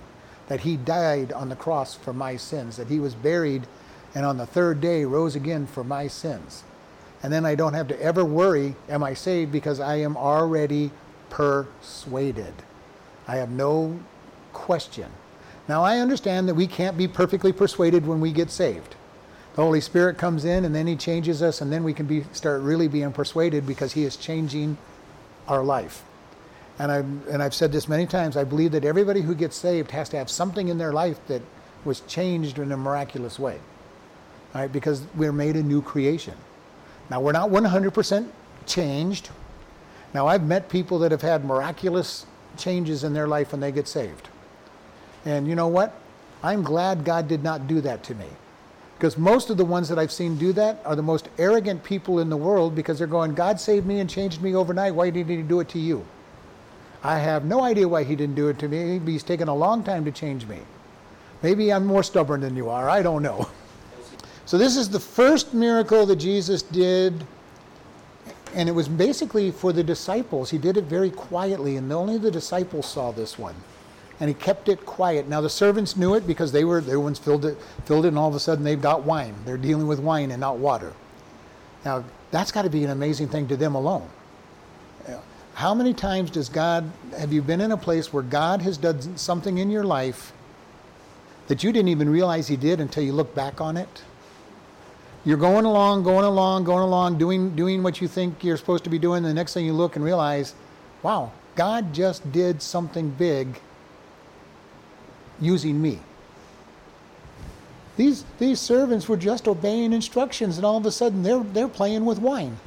[0.47, 3.63] that He died on the cross for my sins, that He was buried,
[4.15, 6.63] and on the third day rose again for my sins
[7.23, 9.51] and then I don't have to ever worry, am I saved?
[9.51, 10.91] Because I am already
[11.29, 12.53] persuaded.
[13.27, 13.97] I have no
[14.51, 15.09] question.
[15.69, 18.95] Now, I understand that we can't be perfectly persuaded when we get saved.
[19.55, 22.25] The Holy Spirit comes in and then He changes us, and then we can be,
[22.33, 24.77] start really being persuaded because He is changing
[25.47, 26.03] our life.
[26.79, 29.91] And I've, and I've said this many times I believe that everybody who gets saved
[29.91, 31.41] has to have something in their life that
[31.85, 33.59] was changed in a miraculous way.
[34.53, 36.35] All right, because we're made a new creation.
[37.13, 38.27] Now, we're not 100%
[38.65, 39.29] changed.
[40.15, 42.25] Now, I've met people that have had miraculous
[42.57, 44.29] changes in their life when they get saved.
[45.23, 45.93] And you know what?
[46.41, 48.25] I'm glad God did not do that to me.
[48.97, 52.17] Because most of the ones that I've seen do that are the most arrogant people
[52.17, 54.95] in the world because they're going, God saved me and changed me overnight.
[54.95, 56.03] Why didn't He do it to you?
[57.03, 58.85] I have no idea why He didn't do it to me.
[58.85, 60.57] Maybe He's taken a long time to change me.
[61.43, 62.89] Maybe I'm more stubborn than you are.
[62.89, 63.47] I don't know.
[64.45, 67.25] So, this is the first miracle that Jesus did,
[68.53, 70.49] and it was basically for the disciples.
[70.49, 73.55] He did it very quietly, and only the disciples saw this one.
[74.19, 75.27] And he kept it quiet.
[75.27, 78.17] Now, the servants knew it because they were, the ones filled it, filled it, and
[78.17, 79.33] all of a sudden they've got wine.
[79.45, 80.93] They're dealing with wine and not water.
[81.83, 84.07] Now, that's got to be an amazing thing to them alone.
[85.53, 89.17] How many times does God, have you been in a place where God has done
[89.17, 90.33] something in your life
[91.47, 94.03] that you didn't even realize He did until you look back on it?
[95.25, 98.89] You're going along, going along, going along, doing doing what you think you're supposed to
[98.89, 99.23] be doing.
[99.23, 100.53] The next thing you look and realize,
[101.01, 103.59] wow, God just did something big
[105.39, 105.99] using me.
[107.95, 112.05] These these servants were just obeying instructions, and all of a sudden they're they're playing
[112.05, 112.57] with wine.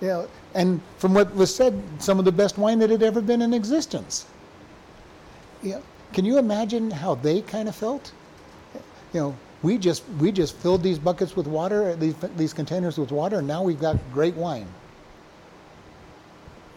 [0.00, 3.20] You know, and from what was said, some of the best wine that had ever
[3.20, 4.26] been in existence.
[5.62, 5.80] Yeah,
[6.12, 8.12] can you imagine how they kind of felt?
[9.12, 12.98] You know, we just we just filled these buckets with water, uh, these these containers
[12.98, 14.66] with water, and now we've got great wine.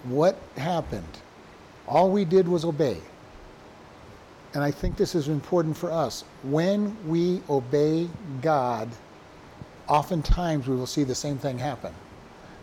[0.04, 1.18] What happened?
[1.88, 3.02] All we did was obey.
[4.54, 6.24] And I think this is important for us.
[6.44, 8.08] When we obey
[8.42, 8.90] God,
[9.88, 11.94] oftentimes we will see the same thing happen.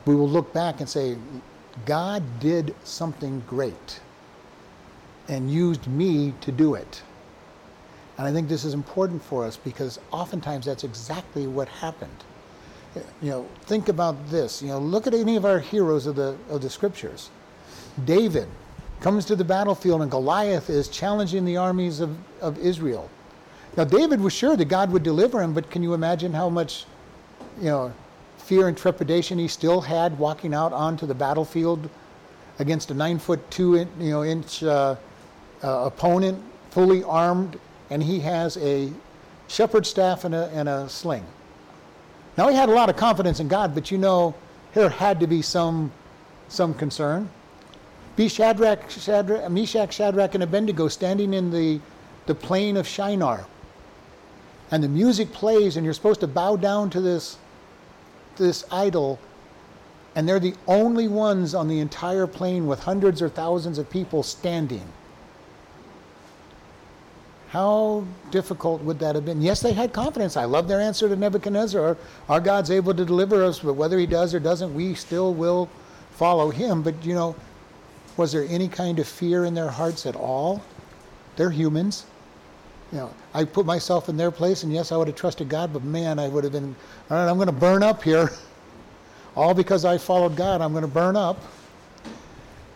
[0.07, 1.17] We will look back and say,
[1.85, 4.01] God did something great
[5.29, 7.03] and used me to do it.
[8.23, 12.23] And I think this is important for us because oftentimes that's exactly what happened.
[13.21, 14.63] You know, think about this.
[14.63, 17.31] You know, look at any of our heroes of the of the scriptures.
[18.05, 18.47] David
[19.01, 23.11] comes to the battlefield and Goliath is challenging the armies of, of Israel.
[23.77, 26.85] Now David was sure that God would deliver him, but can you imagine how much,
[27.59, 27.93] you know,
[28.39, 31.91] fear and trepidation he still had walking out onto the battlefield
[32.61, 34.95] against a nine foot two in, you know inch uh,
[35.65, 37.59] uh, opponent, fully armed
[37.93, 38.91] and he has a
[39.49, 41.25] shepherd staff and a, and a sling.
[42.39, 44.35] Now he had a lot of confidence in God, but you know,
[44.73, 45.93] there had to be some,
[46.49, 47.29] some concern.
[48.17, 51.81] be Shadrach, Shadrach, Meshach, Shadrach, and Abednego standing in the,
[52.25, 53.45] the plain of Shinar.
[54.71, 57.37] And the music plays, and you're supposed to bow down to this,
[58.37, 59.19] this idol,
[60.15, 64.23] and they're the only ones on the entire plain with hundreds or thousands of people
[64.23, 64.87] standing.
[67.53, 69.43] How difficult would that have been?
[69.43, 70.39] Yes, they had confidence.
[70.39, 71.83] I love their answer to Nebuchadnezzar.
[71.83, 71.97] Our,
[72.31, 75.69] our God's able to deliver us, but whether he does or doesn't, we still will
[76.13, 76.83] follow him.
[76.83, 77.37] But, you know,
[78.17, 80.63] was there any kind of fear in their hearts at all?
[81.37, 82.07] They're humans.
[82.91, 85.75] You know, I put myself in their place, and yes, I would have trusted God,
[85.75, 86.75] but man, I would have been,
[87.11, 88.31] all right, I'm going to burn up here.
[89.37, 91.39] all because I followed God, I'm going to burn up.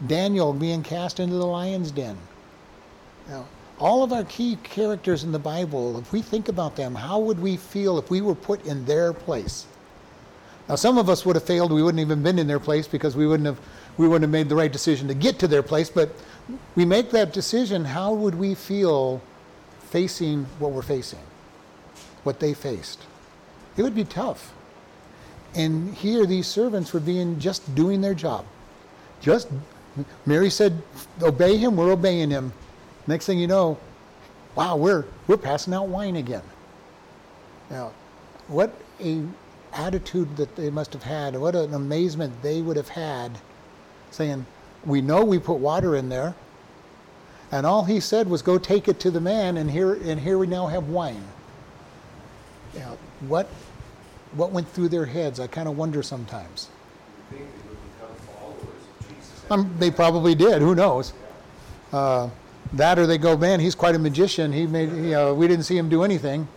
[0.06, 2.18] Daniel being cast into the lion's den.
[3.28, 3.46] You know,
[3.78, 7.40] all of our key characters in the Bible, if we think about them, how would
[7.40, 9.66] we feel if we were put in their place?
[10.68, 11.72] Now, some of us would have failed.
[11.72, 13.58] We wouldn't even been in their place because we wouldn't have
[13.98, 15.88] we wouldn't have made the right decision to get to their place.
[15.88, 16.10] But
[16.74, 17.84] we make that decision.
[17.84, 19.22] How would we feel
[19.90, 21.20] facing what we're facing,
[22.24, 23.00] what they faced?
[23.76, 24.52] It would be tough.
[25.54, 28.44] And here, these servants were being just doing their job.
[29.20, 29.48] Just
[30.26, 30.82] Mary said,
[31.22, 32.52] "Obey him." We're obeying him.
[33.06, 33.78] Next thing you know,
[34.54, 36.42] wow, we're we're passing out wine again.
[37.70, 37.92] Now,
[38.48, 39.22] what a
[39.72, 43.38] attitude that they must have had, what an amazement they would have had,
[44.10, 44.46] saying,
[44.84, 46.34] "We know we put water in there."
[47.52, 50.38] And all he said was, "Go take it to the man," and here and here
[50.38, 51.24] we now have wine.
[52.74, 53.48] Now, what
[54.32, 55.38] what went through their heads?
[55.38, 56.68] I kind of wonder sometimes.
[57.30, 57.46] They would
[58.58, 59.44] of Jesus?
[59.50, 60.60] Um, they probably did.
[60.60, 61.12] Who knows?
[61.92, 62.28] Uh,
[62.72, 64.52] that or they go, man, he's quite a magician.
[64.52, 66.48] He made, you know, we didn't see him do anything.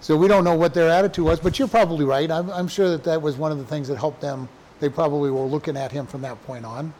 [0.00, 2.30] So we don't know what their attitude was, but you're probably right.
[2.30, 4.48] I'm, I'm sure that that was one of the things that helped them.
[4.80, 6.92] They probably were looking at him from that point on.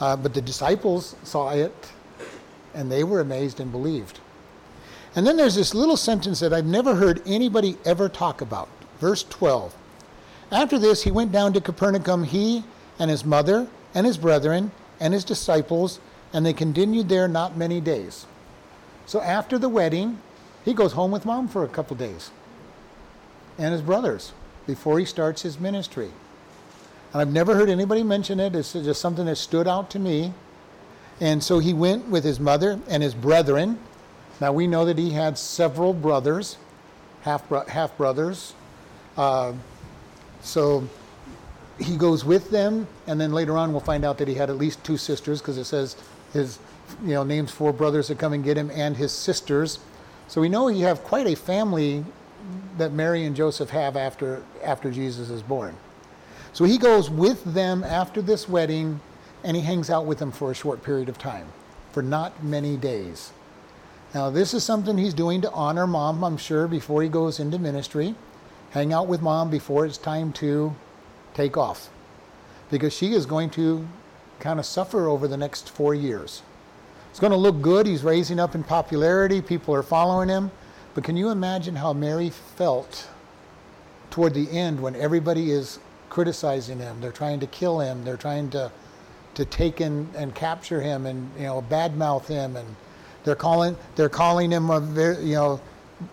[0.00, 1.74] Uh, but the disciples saw it,
[2.74, 4.20] and they were amazed and believed.
[5.16, 8.68] And then there's this little sentence that I've never heard anybody ever talk about.
[9.00, 9.74] Verse 12.
[10.52, 12.64] After this, he went down to Capernaum, he
[12.98, 14.70] and his mother and his brethren
[15.00, 15.98] and his disciples
[16.32, 18.26] and they continued there not many days.
[19.06, 20.18] So after the wedding,
[20.64, 22.30] he goes home with mom for a couple days
[23.60, 24.32] and his brothers
[24.66, 26.10] before he starts his ministry.
[27.12, 28.54] And I've never heard anybody mention it.
[28.56, 30.32] It's just something that stood out to me.
[31.20, 33.78] And so he went with his mother and his brethren.
[34.40, 36.56] Now we know that he had several brothers,
[37.22, 38.54] half half brothers.
[39.16, 39.52] Uh,
[40.40, 40.88] so
[41.78, 44.56] he goes with them, and then later on we'll find out that he had at
[44.56, 45.96] least two sisters because it says
[46.32, 46.58] his
[47.02, 49.78] you know names four brothers that come and get him and his sisters.
[50.28, 52.04] So we know you have quite a family
[52.78, 55.76] that Mary and Joseph have after after Jesus is born.
[56.52, 59.00] So he goes with them after this wedding
[59.44, 61.46] and he hangs out with them for a short period of time,
[61.92, 63.32] for not many days.
[64.14, 67.58] Now, this is something he's doing to honor mom, I'm sure, before he goes into
[67.58, 68.16] ministry.
[68.72, 70.74] Hang out with mom before it's time to
[71.32, 71.88] take off.
[72.70, 73.86] Because she is going to
[74.40, 76.42] kind of suffer over the next four years.
[77.10, 77.86] It's going to look good.
[77.86, 79.42] He's raising up in popularity.
[79.42, 80.50] People are following him.
[80.94, 83.08] But can you imagine how Mary felt
[84.10, 87.00] toward the end when everybody is criticizing him?
[87.00, 88.04] They're trying to kill him.
[88.04, 88.70] They're trying to
[89.34, 92.76] to take in and capture him and you know badmouth him and
[93.24, 94.80] they're calling they're calling him a
[95.22, 95.60] you know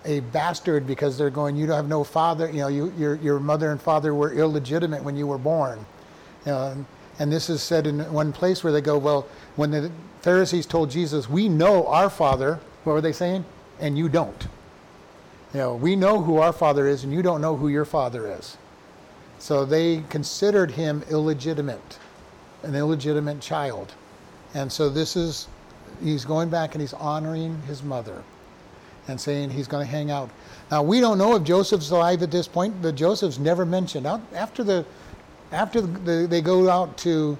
[0.05, 3.39] a bastard because they're going you don't have no father you know you, your your
[3.39, 5.79] mother and father were illegitimate when you were born
[6.45, 6.85] you know,
[7.19, 10.89] and this is said in one place where they go, well, when the Pharisees told
[10.91, 13.43] Jesus, we know our Father, what were they saying?
[13.79, 14.47] And you don't.
[15.53, 18.31] You know, we know who our Father is, and you don't know who your Father
[18.31, 18.57] is.
[19.39, 21.99] So they considered him illegitimate,
[22.63, 23.93] an illegitimate child.
[24.53, 25.47] And so this is,
[26.03, 28.23] he's going back and he's honoring his mother
[29.07, 30.29] and saying he's going to hang out.
[30.69, 34.05] Now, we don't know if Joseph's alive at this point, but Joseph's never mentioned.
[34.05, 34.85] After the
[35.51, 37.37] after the, they go out to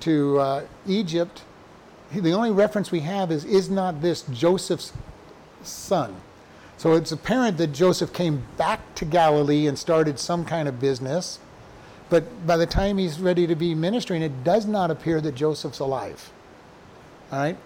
[0.00, 1.42] to uh, Egypt,
[2.12, 4.92] the only reference we have is is not this Joseph's
[5.62, 6.16] son.
[6.76, 11.38] So it's apparent that Joseph came back to Galilee and started some kind of business.
[12.10, 15.78] But by the time he's ready to be ministering, it does not appear that Joseph's
[15.78, 16.30] alive.
[17.32, 17.56] All right?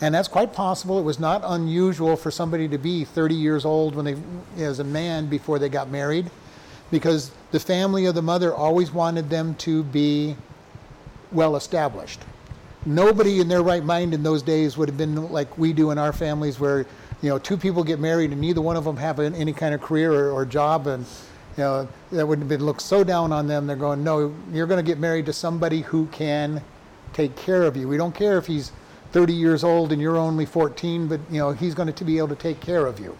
[0.00, 0.98] And that's quite possible.
[0.98, 4.84] It was not unusual for somebody to be 30 years old when they, as a
[4.84, 6.30] man before they got married
[6.90, 10.34] because the family of the mother always wanted them to be
[11.30, 12.20] well established.
[12.84, 15.96] Nobody in their right mind in those days would have been like we do in
[15.98, 16.80] our families, where
[17.22, 19.80] you know two people get married and neither one of them have any kind of
[19.80, 21.06] career or, or job, and
[21.56, 23.68] you know that would have been looked so down on them.
[23.68, 26.60] They're going, no, you're going to get married to somebody who can
[27.12, 27.86] take care of you.
[27.86, 28.72] We don't care if he's
[29.12, 32.30] 30 years old and you're only 14, but you know he's going to be able
[32.30, 33.16] to take care of you.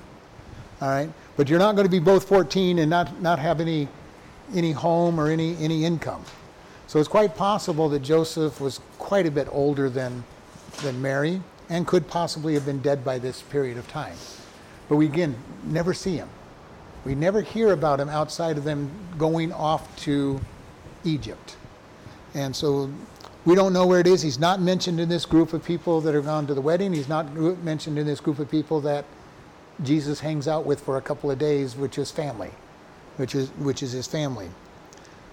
[0.81, 3.87] All right, but you're not going to be both 14 and not not have any
[4.55, 6.25] any home or any any income.
[6.87, 10.25] So it's quite possible that Joseph was quite a bit older than
[10.83, 11.41] than Mary
[11.71, 14.17] and could possibly have been dead by this period of time.
[14.89, 16.29] But we again never see him.
[17.05, 20.41] We never hear about him outside of them going off to
[21.05, 21.57] Egypt.
[22.35, 22.91] And so
[23.45, 24.23] we don't know where it is.
[24.23, 26.93] He's not mentioned in this group of people that are gone to the wedding.
[26.93, 29.05] He's not mentioned in this group of people that
[29.83, 32.51] Jesus hangs out with for a couple of days, which is family,
[33.17, 34.49] which is which is his family.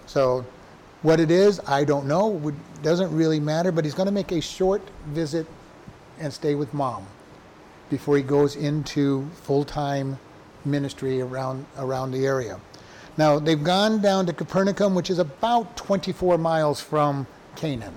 [0.06, 0.44] So
[1.02, 2.48] what it is, I don't know.
[2.48, 5.46] It doesn't really matter, but he's going to make a short visit
[6.18, 7.06] and stay with mom
[7.90, 10.18] before he goes into full-time
[10.64, 12.60] ministry around around the area.
[13.16, 17.26] Now they've gone down to Capernaum, which is about 24 miles from
[17.56, 17.92] Cana.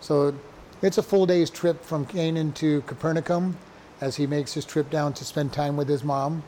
[0.00, 0.34] So
[0.82, 3.56] it's a full day's trip from Cana to Capernaum
[4.00, 6.42] as he makes his trip down to spend time with his mom.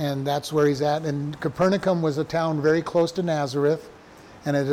[0.00, 1.02] And that's where he's at.
[1.02, 3.90] And Capernaum was a town very close to Nazareth.
[4.46, 4.70] And it's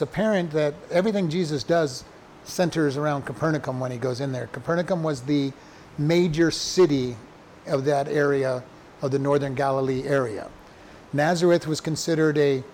[0.00, 2.02] apparent that everything Jesus does
[2.42, 4.48] centers around Capernaum when he goes in there.
[4.48, 5.52] Capernaum was the
[5.96, 7.14] major city
[7.68, 8.64] of that area,
[9.00, 10.50] of the northern Galilee area.
[11.12, 12.64] Nazareth was considered a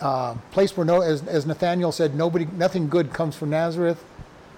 [0.00, 4.04] uh, place where no, as, as Nathaniel said, nobody, nothing good comes from Nazareth.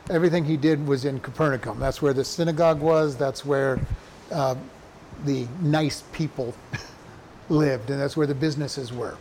[0.08, 1.78] Everything he did was in Capernaum.
[1.78, 3.14] That's where the synagogue was.
[3.14, 3.78] That's where
[4.32, 4.54] uh,
[5.24, 6.54] the nice people
[7.48, 9.16] lived, and that's where the businesses were.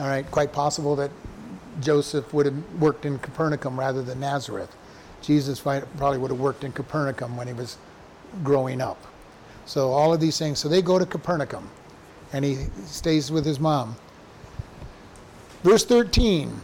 [0.00, 1.10] All right, quite possible that
[1.80, 4.74] Joseph would have worked in Capernaum rather than Nazareth.
[5.22, 7.78] Jesus probably would have worked in Capernaum when he was
[8.42, 8.98] growing up.
[9.66, 10.58] So all of these things.
[10.58, 11.70] So they go to Capernaum,
[12.32, 13.96] and he stays with his mom.
[15.62, 16.60] Verse 13,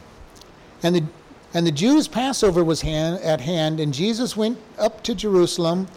[0.82, 1.04] and the
[1.52, 5.88] and the Jews' Passover was hand, at hand, and Jesus went up to Jerusalem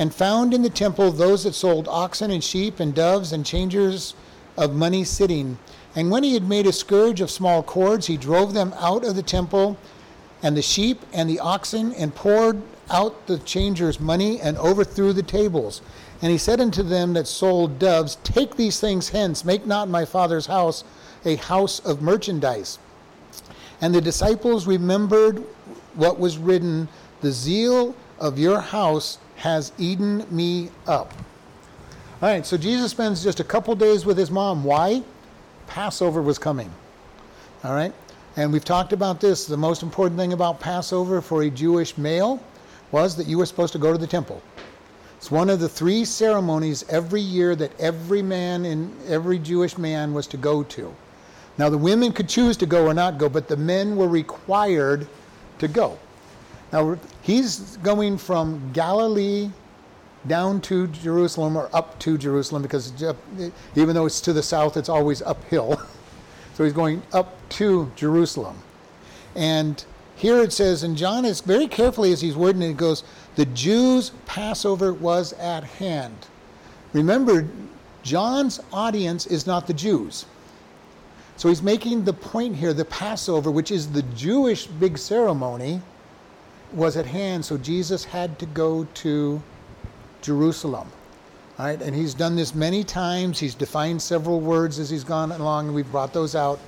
[0.00, 4.14] and found in the temple those that sold oxen and sheep and doves and changers
[4.56, 5.58] of money sitting.
[5.94, 9.14] And when he had made a scourge of small cords, he drove them out of
[9.14, 9.76] the temple
[10.42, 15.22] and the sheep and the oxen and poured out the changers' money and overthrew the
[15.22, 15.82] tables.
[16.22, 20.06] And he said unto them that sold doves, Take these things hence, make not my
[20.06, 20.82] father's house
[21.26, 22.78] a house of merchandise.
[23.82, 25.44] And the disciples remembered
[25.94, 26.88] what was written
[27.20, 31.14] The zeal of your house has eaten me up.
[32.20, 34.62] All right, so Jesus spends just a couple days with his mom.
[34.62, 35.02] Why?
[35.66, 36.70] Passover was coming.
[37.64, 37.94] All right,
[38.36, 39.46] and we've talked about this.
[39.46, 42.38] The most important thing about Passover for a Jewish male
[42.92, 44.42] was that you were supposed to go to the temple.
[45.16, 50.12] It's one of the three ceremonies every year that every man and every Jewish man
[50.12, 50.94] was to go to.
[51.56, 55.08] Now, the women could choose to go or not go, but the men were required
[55.60, 55.98] to go.
[56.72, 59.50] Now, he's going from Galilee
[60.26, 63.14] down to Jerusalem or up to Jerusalem because uh,
[63.74, 65.80] even though it's to the south, it's always uphill.
[66.54, 68.56] so he's going up to Jerusalem.
[69.34, 69.84] And
[70.16, 73.04] here it says, and John is very carefully as he's wording it, goes,
[73.36, 76.26] the Jews' Passover was at hand.
[76.92, 77.48] Remember,
[78.02, 80.26] John's audience is not the Jews.
[81.36, 85.80] So he's making the point here the Passover, which is the Jewish big ceremony,
[86.72, 87.44] was at hand.
[87.44, 89.42] So Jesus had to go to
[90.22, 90.88] Jerusalem.
[91.58, 93.38] Right, and he's done this many times.
[93.38, 96.58] He's defined several words as he's gone along, and we've brought those out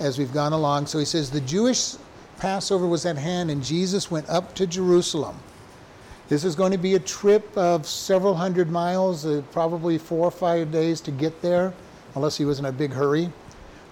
[0.00, 0.86] as we've gone along.
[0.86, 1.94] So he says the Jewish
[2.38, 5.34] Passover was at hand, and Jesus went up to Jerusalem.
[6.28, 10.30] This is going to be a trip of several hundred miles, uh, probably four or
[10.30, 11.72] five days to get there,
[12.14, 13.32] unless he was in a big hurry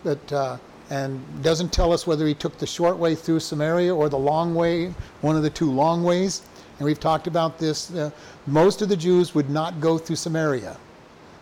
[0.04, 0.58] that uh,
[0.92, 4.54] and doesn't tell us whether he took the short way through Samaria or the long
[4.54, 6.42] way, one of the two long ways.
[6.78, 7.90] And we've talked about this.
[7.90, 8.10] Uh,
[8.46, 10.76] most of the Jews would not go through Samaria.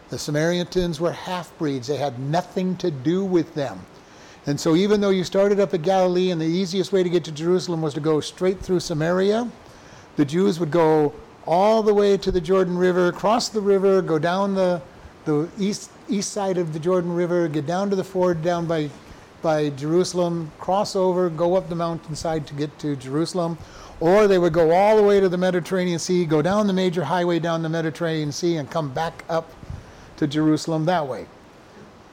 [0.08, 3.80] The Samaritans were half breeds, they had nothing to do with them.
[4.46, 7.24] And so, even though you started up at Galilee and the easiest way to get
[7.24, 9.50] to Jerusalem was to go straight through Samaria,
[10.14, 11.12] the Jews would go
[11.44, 14.80] all the way to the Jordan River, cross the river, go down the,
[15.24, 18.90] the east east side of the Jordan River, get down to the ford down by,
[19.42, 23.58] by Jerusalem, cross over, go up the mountainside to get to Jerusalem.
[24.00, 27.04] Or they would go all the way to the Mediterranean Sea, go down the major
[27.04, 29.50] highway down the Mediterranean Sea, and come back up
[30.16, 31.26] to Jerusalem that way.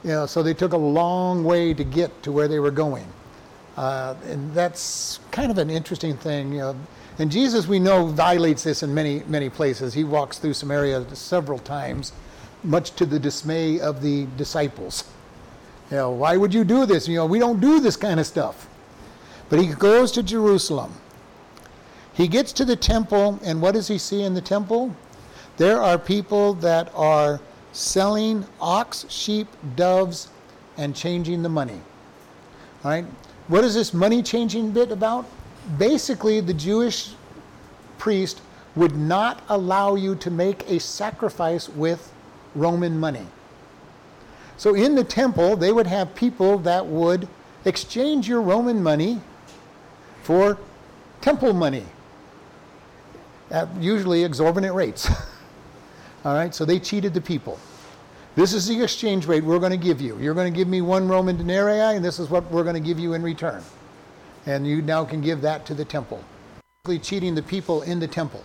[0.04, 3.06] You know, so they took a long way to get to where they were going.
[3.76, 6.52] Uh, and that's kind of an interesting thing.
[6.52, 6.76] You know.
[7.18, 9.94] And Jesus, we know, violates this in many, many places.
[9.94, 12.12] He walks through Samaria several times
[12.62, 15.04] much to the dismay of the disciples.
[15.90, 17.08] You know, why would you do this?
[17.08, 18.68] You know, we don't do this kind of stuff.
[19.48, 20.92] But he goes to Jerusalem.
[22.12, 24.94] He gets to the temple, and what does he see in the temple?
[25.56, 27.40] There are people that are
[27.72, 30.28] selling ox, sheep, doves,
[30.76, 31.80] and changing the money.
[32.84, 33.04] All right?
[33.48, 35.26] What is this money changing bit about?
[35.78, 37.12] Basically, the Jewish
[37.98, 38.42] priest
[38.76, 42.12] would not allow you to make a sacrifice with
[42.54, 43.26] Roman money.
[44.58, 47.28] So in the temple, they would have people that would
[47.64, 49.20] exchange your Roman money
[50.22, 50.58] for
[51.20, 51.86] temple money
[53.50, 55.08] at usually exorbitant rates.
[56.24, 57.58] All right, so they cheated the people.
[58.34, 60.18] This is the exchange rate we're going to give you.
[60.18, 62.80] You're going to give me one Roman denarii, and this is what we're going to
[62.80, 63.62] give you in return.
[64.46, 66.22] And you now can give that to the temple.
[67.02, 68.42] Cheating the people in the temple.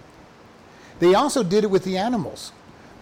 [1.00, 2.52] They also did it with the animals.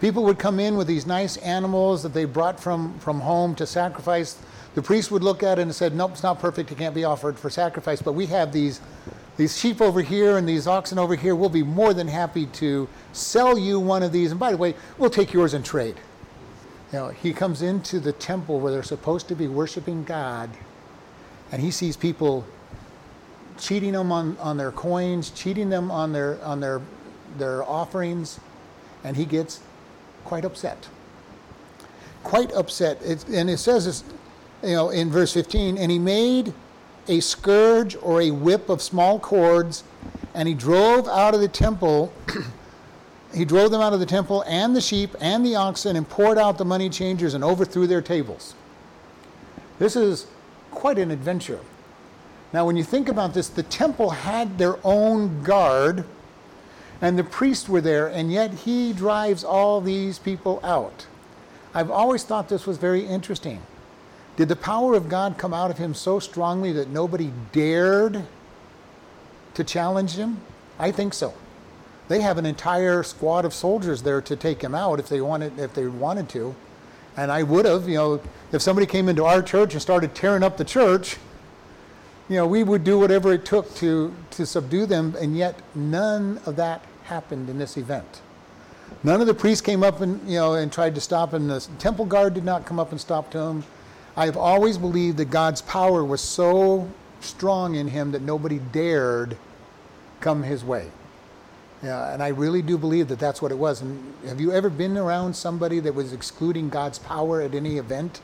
[0.01, 3.67] People would come in with these nice animals that they brought from, from home to
[3.67, 4.35] sacrifice.
[4.73, 6.71] The priest would look at it and said, Nope, it's not perfect.
[6.71, 8.01] It can't be offered for sacrifice.
[8.01, 8.81] But we have these,
[9.37, 11.35] these sheep over here and these oxen over here.
[11.35, 14.31] We'll be more than happy to sell you one of these.
[14.31, 15.97] And by the way, we'll take yours in trade.
[16.91, 20.49] You know, he comes into the temple where they're supposed to be worshiping God,
[21.51, 22.43] and he sees people
[23.59, 26.81] cheating them on, on their coins, cheating them on their on their
[27.37, 28.39] their offerings,
[29.03, 29.61] and he gets
[30.25, 30.87] quite upset.
[32.23, 33.01] Quite upset.
[33.01, 34.03] And it says this,
[34.63, 36.53] you know, in verse 15, and he made
[37.07, 39.83] a scourge or a whip of small cords,
[40.33, 42.13] and he drove out of the temple.
[43.33, 46.37] he drove them out of the temple and the sheep and the oxen and poured
[46.37, 48.55] out the money changers and overthrew their tables.
[49.79, 50.27] This is
[50.69, 51.59] quite an adventure.
[52.53, 56.05] Now, when you think about this, the temple had their own guard
[57.01, 61.07] and the priests were there, and yet he drives all these people out.
[61.73, 63.61] I've always thought this was very interesting.
[64.37, 68.23] Did the power of God come out of him so strongly that nobody dared
[69.55, 70.39] to challenge him?
[70.79, 71.33] I think so.
[72.07, 75.57] They have an entire squad of soldiers there to take him out if they wanted
[75.57, 76.55] if they wanted to.
[77.15, 78.21] And I would have, you know,
[78.51, 81.17] if somebody came into our church and started tearing up the church,
[82.29, 86.39] you know, we would do whatever it took to to subdue them, and yet none
[86.45, 88.21] of that happened in this event.
[89.03, 91.47] None of the priests came up and you know and tried to stop him.
[91.47, 93.65] The temple guard did not come up and stop him.
[94.15, 96.87] I've always believed that God's power was so
[97.19, 99.37] strong in him that nobody dared
[100.21, 100.87] come his way.
[101.83, 103.81] Yeah, and I really do believe that that's what it was.
[103.81, 108.21] And have you ever been around somebody that was excluding God's power at any event?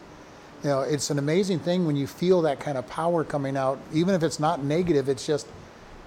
[0.63, 3.79] You know, it's an amazing thing when you feel that kind of power coming out,
[3.91, 5.09] even if it's not negative.
[5.09, 5.47] It's just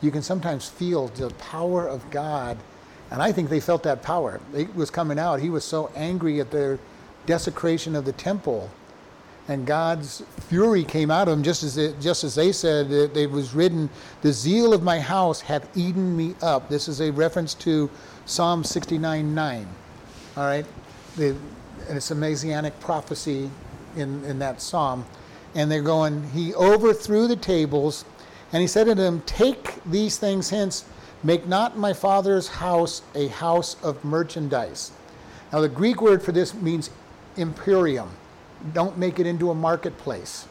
[0.01, 2.57] you can sometimes feel the power of God
[3.11, 4.41] and I think they felt that power.
[4.55, 5.41] It was coming out.
[5.41, 6.79] He was so angry at the
[7.27, 8.71] desecration of the temple.
[9.49, 12.93] And God's fury came out of him, just as it, just as they said.
[12.93, 13.91] It, it was written,
[14.23, 17.91] "The zeal of my house hath eaten me up." This is a reference to
[18.27, 19.67] Psalm 69:9.
[20.37, 20.67] All right,
[21.17, 21.31] the,
[21.89, 23.51] and it's a messianic prophecy
[23.97, 25.05] in in that psalm.
[25.57, 26.31] And they're going.
[26.33, 28.05] He overthrew the tables,
[28.53, 30.85] and he said to them, "Take these things hence."
[31.23, 34.93] Make not my father's house a house of merchandise.
[35.53, 36.91] Now, the Greek word for this means
[37.37, 38.11] emporium.
[38.73, 40.47] Don't make it into a marketplace.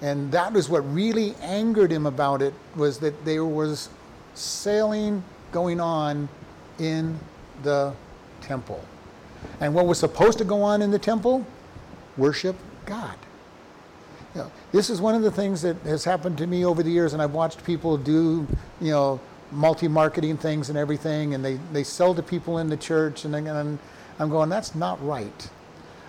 [0.00, 3.88] And that was what really angered him about it was that there was
[4.34, 6.28] sailing going on
[6.78, 7.18] in
[7.62, 7.92] the
[8.40, 8.84] temple.
[9.60, 11.44] And what was supposed to go on in the temple?
[12.16, 13.16] Worship God.
[14.34, 16.90] You know, this is one of the things that has happened to me over the
[16.90, 18.46] years, and I've watched people do,
[18.80, 19.20] you know,
[19.52, 23.78] multi-marketing things and everything, and they, they sell to people in the church, and, and
[24.18, 25.50] I'm going, that's not right.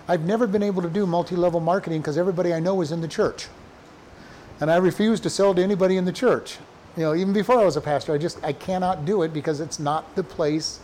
[0.08, 3.08] I've never been able to do multi-level marketing because everybody I know is in the
[3.08, 3.46] church.
[4.60, 6.58] And I refuse to sell to anybody in the church.
[6.96, 9.60] You know, even before I was a pastor, I just I cannot do it because
[9.60, 10.80] it's not the place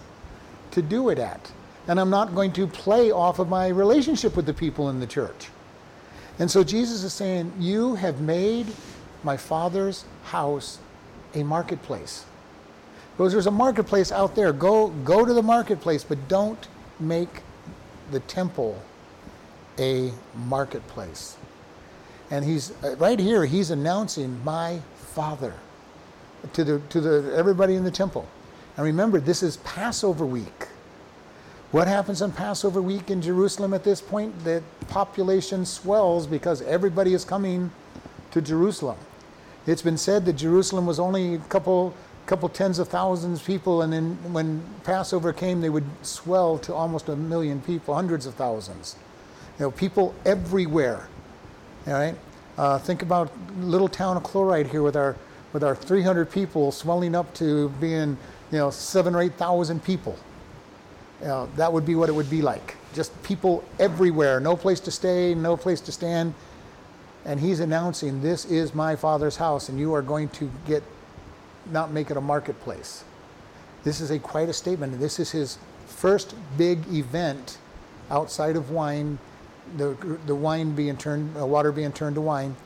[0.71, 1.51] to do it at.
[1.89, 5.07] And I'm not going to play off of my relationship with the people in the
[5.07, 5.49] church.
[6.39, 8.67] And so Jesus is saying, You have made
[9.25, 10.79] my father's house
[11.35, 12.26] a marketplace.
[13.17, 14.53] Because there's a marketplace out there.
[14.53, 16.69] Go, go to the marketplace, but don't
[17.01, 17.43] make
[18.11, 18.81] the temple
[19.79, 21.37] a marketplace.
[22.31, 25.55] And he's uh, right here, he's announcing my father
[26.53, 28.27] to the to the everybody in the temple.
[28.77, 30.69] And remember, this is Passover week.
[31.73, 34.45] What happens on Passover week in Jerusalem at this point?
[34.45, 37.71] The population swells because everybody is coming
[38.31, 38.99] to Jerusalem.
[39.67, 41.95] It's been said that Jerusalem was only a couple
[42.27, 46.75] couple tens of thousands of people, and then when Passover came, they would swell to
[46.75, 48.97] almost a million people, hundreds of thousands.
[49.59, 51.09] You know, people everywhere.
[51.87, 52.17] All right.
[52.59, 55.17] Uh, think about little town of Chloride here with our
[55.53, 58.19] with our 300 people swelling up to being,
[58.53, 60.15] you know, seven or 8,000 people.
[61.23, 62.77] You know, that would be what it would be like.
[62.93, 66.35] Just people everywhere, no place to stay, no place to stand.
[67.25, 70.83] And he's announcing, This is my Father's house, and you are going to get,
[71.71, 73.05] not make it a marketplace.
[73.85, 74.99] This is a quite a statement.
[74.99, 77.59] This is his first big event
[78.11, 79.19] outside of wine,
[79.77, 79.97] the,
[80.27, 82.57] the wine being turned, uh, water being turned to wine.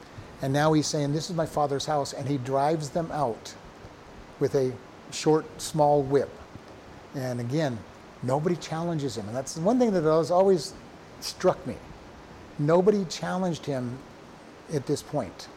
[0.43, 2.13] And now he's saying, This is my father's house.
[2.13, 3.55] And he drives them out
[4.39, 4.73] with a
[5.13, 6.31] short, small whip.
[7.15, 7.79] And again,
[8.23, 9.27] nobody challenges him.
[9.27, 10.73] And that's one thing that has always
[11.21, 11.77] struck me.
[12.59, 13.99] Nobody challenged him
[14.73, 15.49] at this point.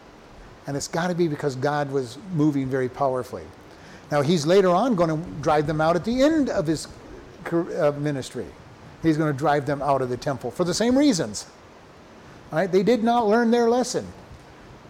[0.68, 3.43] And it's got to be because God was moving very powerfully.
[4.11, 6.88] Now, he's later on going to drive them out at the end of his
[7.51, 8.45] uh, ministry.
[9.01, 11.45] He's going to drive them out of the temple for the same reasons.
[12.51, 12.72] Right?
[12.72, 14.05] They did not learn their lesson.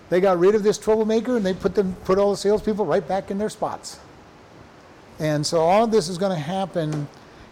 [0.10, 3.08] They got rid of this troublemaker and they put them put all the salespeople right
[3.08, 4.00] back in their spots.
[5.20, 7.08] And so all of this is going to happen.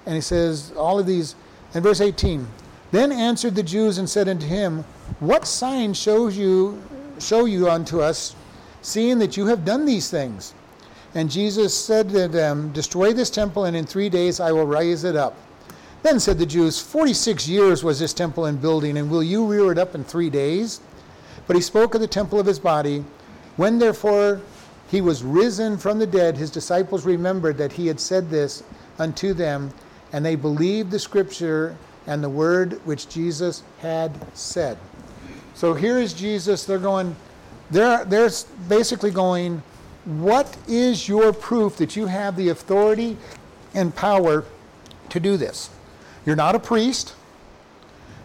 [0.05, 1.35] And he says, all of these,
[1.73, 2.45] in verse 18,
[2.91, 4.83] then answered the Jews and said unto him,
[5.19, 6.81] What sign shows you
[7.21, 8.35] show you unto us,
[8.81, 10.53] seeing that you have done these things?
[11.13, 15.03] And Jesus said to them, Destroy this temple, and in three days I will raise
[15.03, 15.35] it up.
[16.03, 19.45] Then said the Jews, Forty six years was this temple in building, and will you
[19.45, 20.79] rear it up in three days?
[21.47, 23.03] But he spoke of the temple of his body.
[23.57, 24.41] When therefore
[24.89, 28.63] he was risen from the dead, his disciples remembered that he had said this
[28.97, 29.71] unto them,
[30.13, 31.75] and they believed the scripture
[32.07, 34.77] and the word which Jesus had said.
[35.61, 36.65] So here is Jesus.
[36.65, 37.15] They're going,
[37.69, 38.31] they're, they're
[38.67, 39.61] basically going,
[40.05, 43.15] what is your proof that you have the authority
[43.75, 44.43] and power
[45.09, 45.69] to do this?
[46.25, 47.13] You're not a priest.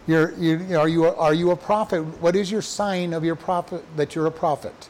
[0.07, 2.01] You're, you, are, you, are you a prophet?
[2.01, 4.89] What is your sign of your prophet that you're a prophet?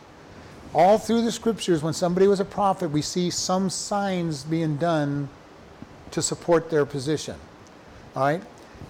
[0.74, 5.28] All through the scriptures, when somebody was a prophet, we see some signs being done
[6.12, 7.36] to support their position.
[8.16, 8.42] All right?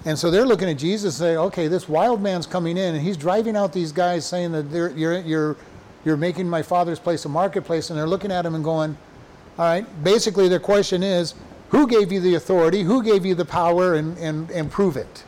[0.06, 3.04] And so they're looking at Jesus and saying, okay, this wild man's coming in and
[3.04, 5.58] he's driving out these guys saying that you're, you're,
[6.06, 7.90] you're making my father's place a marketplace.
[7.90, 8.98] And they're looking at him and going,
[9.58, 11.34] all right, basically their question is,
[11.70, 12.84] who gave you the authority?
[12.84, 13.96] Who gave you the power?
[13.96, 15.26] And, and, and prove it.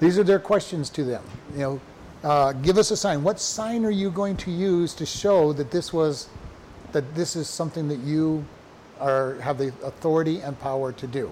[0.00, 1.22] These are their questions to them.
[1.52, 1.80] You know,
[2.24, 3.22] uh, give us a sign.
[3.22, 6.28] What sign are you going to use to show that this was,
[6.92, 8.44] that this is something that you
[8.98, 11.30] are have the authority and power to do?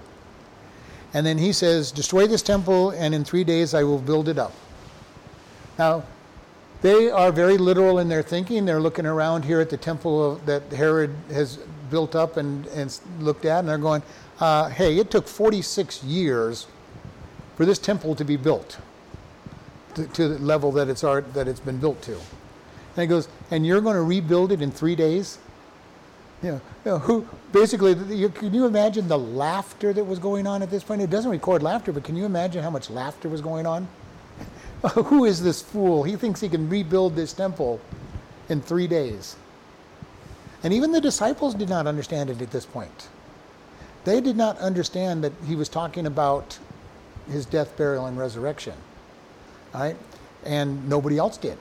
[1.14, 4.38] And then he says, Destroy this temple, and in three days I will build it
[4.38, 4.52] up.
[5.78, 6.04] Now,
[6.82, 8.64] they are very literal in their thinking.
[8.64, 11.58] They're looking around here at the temple of, that Herod has
[11.90, 14.02] built up and, and looked at, and they're going,
[14.40, 16.66] uh, Hey, it took 46 years
[17.56, 18.78] for this temple to be built
[19.96, 22.12] to, to the level that it's, art, that it's been built to.
[22.12, 25.38] And he goes, And you're going to rebuild it in three days?
[26.42, 30.46] You know, you know, who basically you, can you imagine the laughter that was going
[30.46, 31.00] on at this point?
[31.00, 33.88] It doesn't record laughter, but can you imagine how much laughter was going on?
[34.94, 36.02] who is this fool?
[36.02, 37.80] He thinks he can rebuild this temple
[38.48, 39.36] in three days.
[40.62, 43.08] And even the disciples did not understand it at this point.
[44.04, 46.58] They did not understand that he was talking about
[47.30, 48.74] his death, burial, and resurrection.
[49.74, 49.96] Right?
[50.44, 51.58] And nobody else did.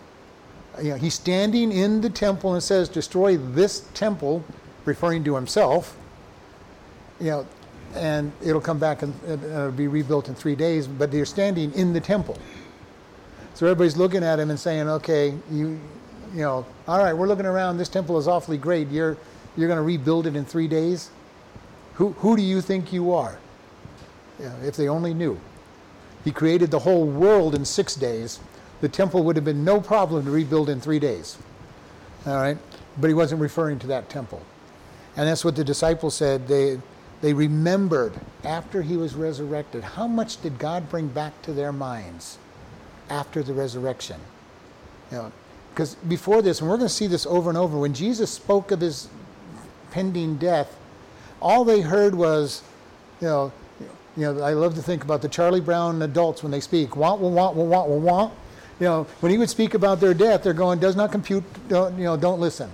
[0.81, 4.43] You know, he's standing in the temple and says, Destroy this temple
[4.85, 5.97] referring to himself,
[7.19, 7.47] you know,
[7.95, 11.93] and it'll come back and it'll be rebuilt in three days, but they're standing in
[11.93, 12.37] the temple.
[13.53, 15.79] So everybody's looking at him and saying, okay, you,
[16.33, 19.17] you know, all right, we're looking around, this temple is awfully great, you're,
[19.55, 21.09] you're going to rebuild it in three days?
[21.93, 23.37] Who, who do you think you are?
[24.39, 25.39] You know, if they only knew.
[26.25, 28.39] He created the whole world in six days.
[28.81, 31.37] The temple would have been no problem to rebuild in three days.
[32.25, 32.57] All right?
[32.97, 34.41] But he wasn't referring to that temple.
[35.17, 36.47] And that's what the disciples said.
[36.47, 36.79] They,
[37.21, 38.13] they remembered
[38.43, 39.83] after he was resurrected.
[39.83, 42.37] How much did God bring back to their minds
[43.09, 44.19] after the resurrection?
[45.11, 45.31] You know,
[45.73, 48.71] because before this, and we're going to see this over and over, when Jesus spoke
[48.71, 49.09] of his
[49.91, 50.77] pending death,
[51.41, 52.63] all they heard was,
[53.21, 53.51] you know,
[54.17, 57.19] you know, I love to think about the Charlie Brown adults when they speak, want,
[57.19, 58.33] want, want, want, want.
[58.79, 61.97] You know, when he would speak about their death, they're going, does not compute, don't,
[61.97, 62.69] you know, don't listen.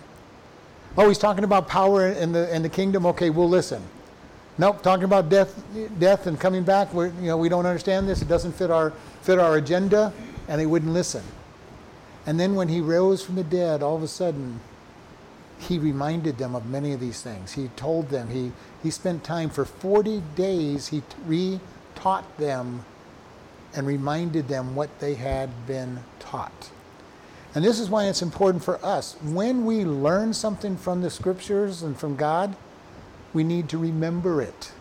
[0.97, 3.05] Oh, he's talking about power and the and the kingdom.
[3.05, 3.81] Okay, we'll listen.
[4.57, 5.63] Nope, talking about death,
[5.99, 6.93] death and coming back.
[6.93, 8.21] We you know we don't understand this.
[8.21, 10.11] It doesn't fit our fit our agenda,
[10.47, 11.23] and they wouldn't listen.
[12.25, 14.59] And then when he rose from the dead, all of a sudden,
[15.57, 17.53] he reminded them of many of these things.
[17.53, 18.29] He told them.
[18.29, 18.51] He
[18.83, 20.89] he spent time for forty days.
[20.89, 22.83] He re-taught them
[23.73, 26.69] and reminded them what they had been taught.
[27.53, 29.15] And this is why it's important for us.
[29.21, 32.55] When we learn something from the scriptures and from God,
[33.33, 34.71] we need to remember it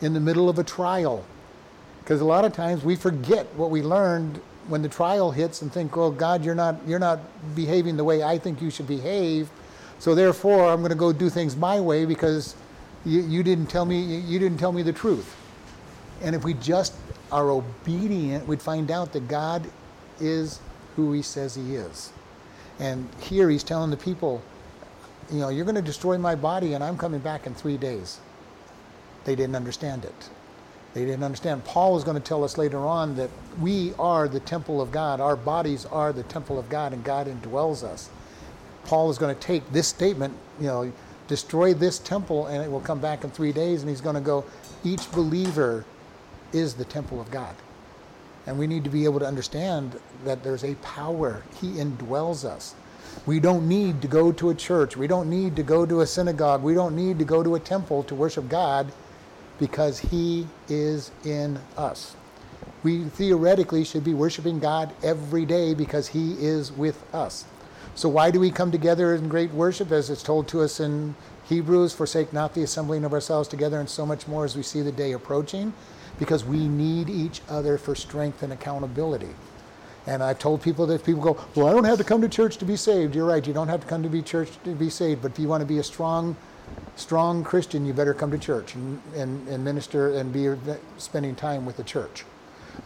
[0.00, 1.24] in the middle of a trial.
[2.00, 5.72] Because a lot of times we forget what we learned when the trial hits and
[5.72, 7.20] think, "Oh God, you're not you're not
[7.54, 9.50] behaving the way I think you should behave."
[9.98, 12.54] So therefore, I'm going to go do things my way because
[13.04, 15.34] you, you didn't tell me you didn't tell me the truth.
[16.22, 16.94] And if we just
[17.32, 19.66] are obedient, we'd find out that God
[20.20, 20.60] is
[20.96, 22.12] who He says He is.
[22.78, 24.42] And here He's telling the people,
[25.32, 28.20] you know, you're going to destroy my body, and I'm coming back in three days.
[29.24, 30.30] They didn't understand it.
[30.92, 31.64] They didn't understand.
[31.64, 33.30] Paul is going to tell us later on that
[33.60, 35.20] we are the temple of God.
[35.20, 38.10] Our bodies are the temple of God, and God indwells us.
[38.84, 40.92] Paul is going to take this statement, you know,
[41.26, 43.80] destroy this temple, and it will come back in three days.
[43.80, 44.44] And he's going to go,
[44.84, 45.84] each believer
[46.52, 47.54] is the temple of God.
[48.46, 51.42] And we need to be able to understand that there's a power.
[51.60, 52.74] He indwells us.
[53.26, 54.96] We don't need to go to a church.
[54.96, 56.62] We don't need to go to a synagogue.
[56.62, 58.92] We don't need to go to a temple to worship God
[59.58, 62.16] because He is in us.
[62.82, 67.46] We theoretically should be worshiping God every day because He is with us.
[67.94, 71.14] So, why do we come together in great worship, as it's told to us in
[71.44, 71.92] Hebrews?
[71.92, 74.92] Forsake not the assembling of ourselves together, and so much more as we see the
[74.92, 75.72] day approaching,
[76.18, 79.34] because we need each other for strength and accountability.
[80.06, 82.58] And I've told people that people go, Well, I don't have to come to church
[82.58, 83.14] to be saved.
[83.14, 85.38] You're right, you don't have to come to be church to be saved, but if
[85.38, 86.36] you want to be a strong
[86.96, 90.48] strong Christian, you better come to church and, and, and minister and be
[90.98, 92.24] spending time with the church.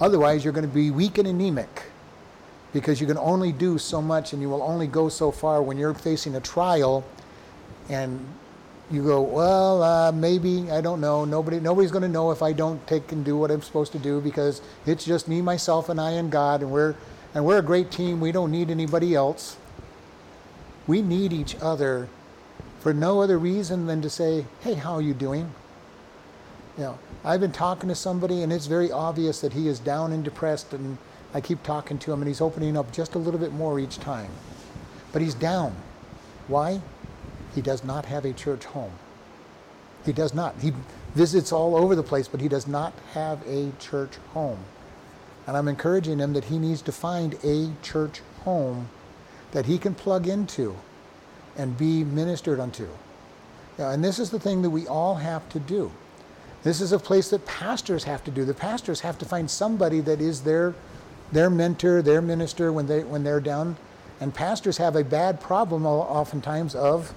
[0.00, 1.84] Otherwise, you're going to be weak and anemic
[2.72, 5.78] because you can only do so much and you will only go so far when
[5.78, 7.04] you're facing a trial
[7.88, 8.26] and
[8.90, 11.24] you go, well, uh, maybe I don't know.
[11.24, 13.98] Nobody, nobody's going to know if I don't take and do what I'm supposed to
[13.98, 16.94] do because it's just me, myself, and I and God, and we're
[17.34, 18.20] and we're a great team.
[18.20, 19.58] We don't need anybody else.
[20.86, 22.08] We need each other
[22.80, 25.52] for no other reason than to say, hey, how are you doing?
[26.78, 30.12] You know, I've been talking to somebody and it's very obvious that he is down
[30.12, 30.96] and depressed and
[31.34, 33.98] I keep talking to him and he's opening up just a little bit more each
[33.98, 34.30] time.
[35.12, 35.74] But he's down.
[36.46, 36.80] Why?
[37.58, 38.92] He does not have a church home.
[40.06, 40.54] He does not.
[40.60, 40.72] He
[41.16, 44.60] visits all over the place, but he does not have a church home.
[45.44, 48.90] And I'm encouraging him that he needs to find a church home
[49.50, 50.76] that he can plug into
[51.56, 52.86] and be ministered unto.
[53.76, 55.90] and this is the thing that we all have to do.
[56.62, 58.44] This is a place that pastors have to do.
[58.44, 60.76] The pastors have to find somebody that is their
[61.32, 63.76] their mentor, their minister when they when they're down.
[64.20, 67.12] And pastors have a bad problem oftentimes of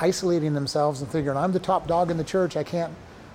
[0.00, 2.56] isolating themselves and figuring I'm the top dog in the church.
[2.56, 2.92] I can't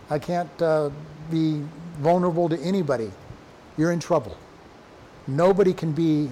[0.10, 0.90] I can't uh,
[1.30, 1.64] be
[2.00, 3.12] vulnerable to anybody.
[3.78, 4.38] You're in trouble.
[5.28, 6.30] Nobody can be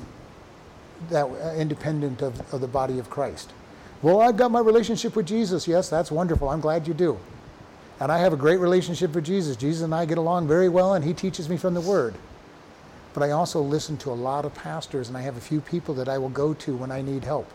[1.09, 3.53] that independent of, of the body of Christ.
[4.01, 5.67] Well, I've got my relationship with Jesus.
[5.67, 6.49] Yes, that's wonderful.
[6.49, 7.17] I'm glad you do.
[7.99, 9.57] And I have a great relationship with Jesus.
[9.57, 12.15] Jesus and I get along very well, and He teaches me from the Word.
[13.13, 15.93] But I also listen to a lot of pastors, and I have a few people
[15.95, 17.49] that I will go to when I need help.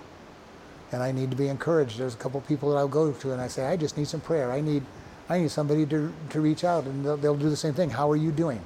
[0.95, 1.99] And I need to be encouraged.
[1.99, 4.21] There's a couple people that I'll go to, and I say, I just need some
[4.21, 4.53] prayer.
[4.53, 4.85] I need,
[5.29, 7.91] I need somebody to, to reach out, and they'll, they'll do the same thing.
[7.91, 8.61] How are you doing?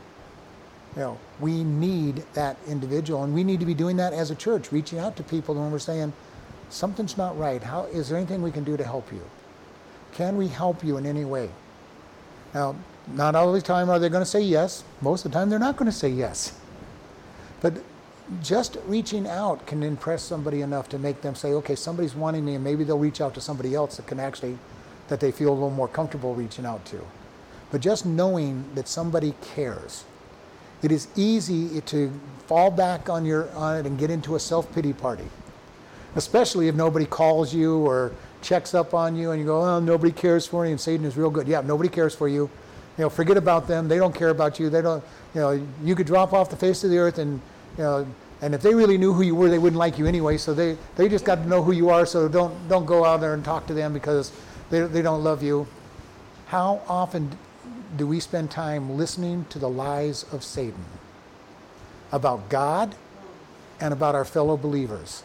[0.95, 4.35] You know, we need that individual, and we need to be doing that as a
[4.35, 6.13] church, reaching out to people when we're saying,
[6.69, 7.63] something's not right.
[7.63, 9.23] How is there anything we can do to help you?
[10.13, 11.49] Can we help you in any way?
[12.53, 12.77] Now,
[13.07, 14.85] not all the time are they going to say yes.
[15.01, 16.53] Most of the time, they're not going to say yes.
[17.63, 17.83] But
[18.43, 22.55] just reaching out can impress somebody enough to make them say, okay, somebody's wanting me,
[22.55, 24.59] and maybe they'll reach out to somebody else that can actually,
[25.09, 27.01] that they feel a little more comfortable reaching out to.
[27.71, 30.05] But just knowing that somebody cares.
[30.83, 32.13] It is easy to
[32.47, 35.29] fall back on your on it and get into a self-pity party
[36.17, 38.13] especially if nobody calls you or
[38.43, 41.17] checks up on you and you go, oh, nobody cares for you and Satan is
[41.17, 41.47] real good.
[41.47, 42.51] Yeah, nobody cares for you.
[42.97, 43.89] You know, forget about them.
[43.89, 44.71] They don't care about you.
[44.71, 45.03] They don't,
[45.35, 47.41] you know, you could drop off the face of the earth and,
[47.85, 48.07] know,
[48.41, 50.37] and if they really knew who you were, they wouldn't like you anyway.
[50.37, 52.07] So they, they just got to know who you are.
[52.07, 54.33] So don't, don't go out there and talk to them because
[54.71, 55.67] they, they don't love you.
[56.47, 57.37] How often
[57.97, 60.85] do we spend time listening to the lies of Satan
[62.13, 62.95] about God
[63.81, 65.25] and about our fellow believers?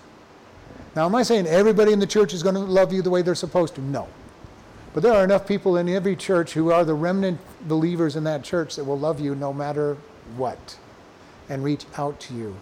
[0.95, 3.21] Now, am I saying everybody in the church is going to love you the way
[3.21, 3.81] they're supposed to?
[3.81, 4.07] No.
[4.93, 8.43] But there are enough people in every church who are the remnant believers in that
[8.43, 9.97] church that will love you no matter
[10.35, 10.77] what
[11.49, 12.55] and reach out to you.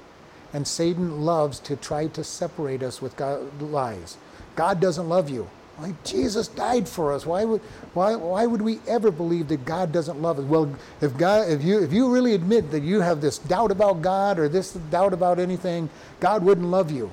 [0.53, 4.17] And Satan loves to try to separate us with God, lies.
[4.55, 5.49] God doesn't love you.
[5.79, 7.25] Like Jesus died for us.
[7.25, 7.61] Why would
[7.93, 10.45] why why would we ever believe that God doesn't love us?
[10.45, 14.01] Well, if God if you if you really admit that you have this doubt about
[14.01, 17.09] God or this doubt about anything, God wouldn't love you.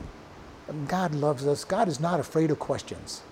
[0.86, 1.64] God loves us.
[1.64, 3.22] God is not afraid of questions.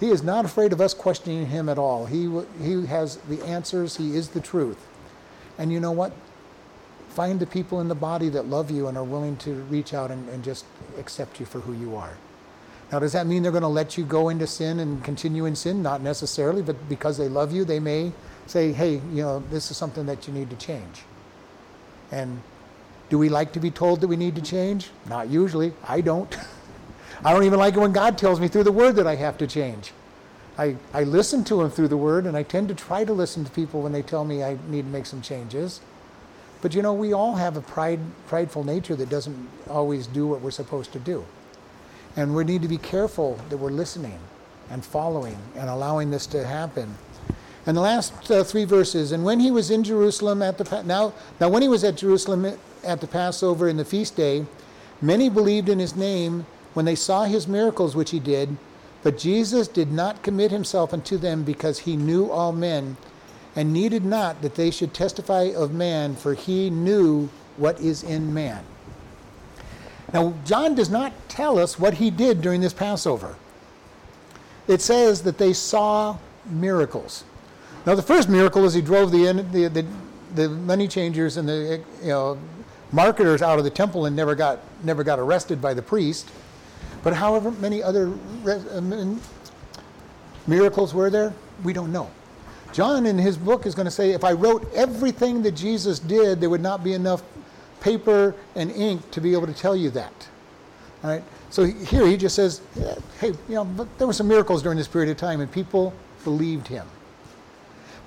[0.00, 2.06] He is not afraid of us questioning him at all.
[2.06, 2.28] He,
[2.60, 3.96] he has the answers.
[3.96, 4.86] He is the truth.
[5.58, 6.12] And you know what?
[7.14, 10.10] Find the people in the body that love you and are willing to reach out
[10.10, 10.64] and, and just
[10.98, 12.16] accept you for who you are.
[12.90, 15.54] Now, does that mean they're going to let you go into sin and continue in
[15.54, 15.80] sin?
[15.80, 18.10] Not necessarily, but because they love you, they may
[18.46, 21.02] say, hey, you know, this is something that you need to change.
[22.10, 22.42] And
[23.10, 24.90] do we like to be told that we need to change?
[25.08, 25.72] Not usually.
[25.86, 26.36] I don't.
[27.24, 29.38] I don't even like it when God tells me through the Word that I have
[29.38, 29.92] to change.
[30.58, 33.44] I, I listen to Him through the Word, and I tend to try to listen
[33.44, 35.80] to people when they tell me I need to make some changes.
[36.64, 40.40] But you know, we all have a pride, prideful nature that doesn't always do what
[40.40, 41.22] we're supposed to do.
[42.16, 44.18] And we need to be careful that we're listening
[44.70, 46.96] and following and allowing this to happen.
[47.66, 51.12] And the last uh, three verses, and when he was in Jerusalem at the now
[51.38, 54.46] now when he was at Jerusalem at the Passover in the feast day,
[55.02, 58.56] many believed in his name when they saw his miracles which he did.
[59.02, 62.96] But Jesus did not commit himself unto them because he knew all men,
[63.56, 68.34] and needed not that they should testify of man, for he knew what is in
[68.34, 68.64] man.
[70.12, 73.36] Now, John does not tell us what he did during this Passover.
[74.66, 77.24] It says that they saw miracles.
[77.86, 79.86] Now, the first miracle is he drove the, the, the,
[80.34, 82.38] the money changers and the you know,
[82.92, 86.30] marketers out of the temple and never got, never got arrested by the priest.
[87.02, 88.12] But however many other
[88.46, 89.14] uh,
[90.46, 92.10] miracles were there, we don't know.
[92.74, 96.40] John in his book is going to say if I wrote everything that Jesus did,
[96.40, 97.22] there would not be enough
[97.80, 100.28] paper and ink to be able to tell you that.
[101.04, 101.22] All right?
[101.50, 102.62] So here he just says,
[103.20, 105.94] hey, you know, there were some miracles during this period of time, and people
[106.24, 106.84] believed him.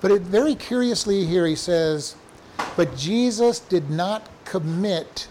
[0.02, 2.14] But it, very curiously here he says,
[2.76, 5.28] but Jesus did not commit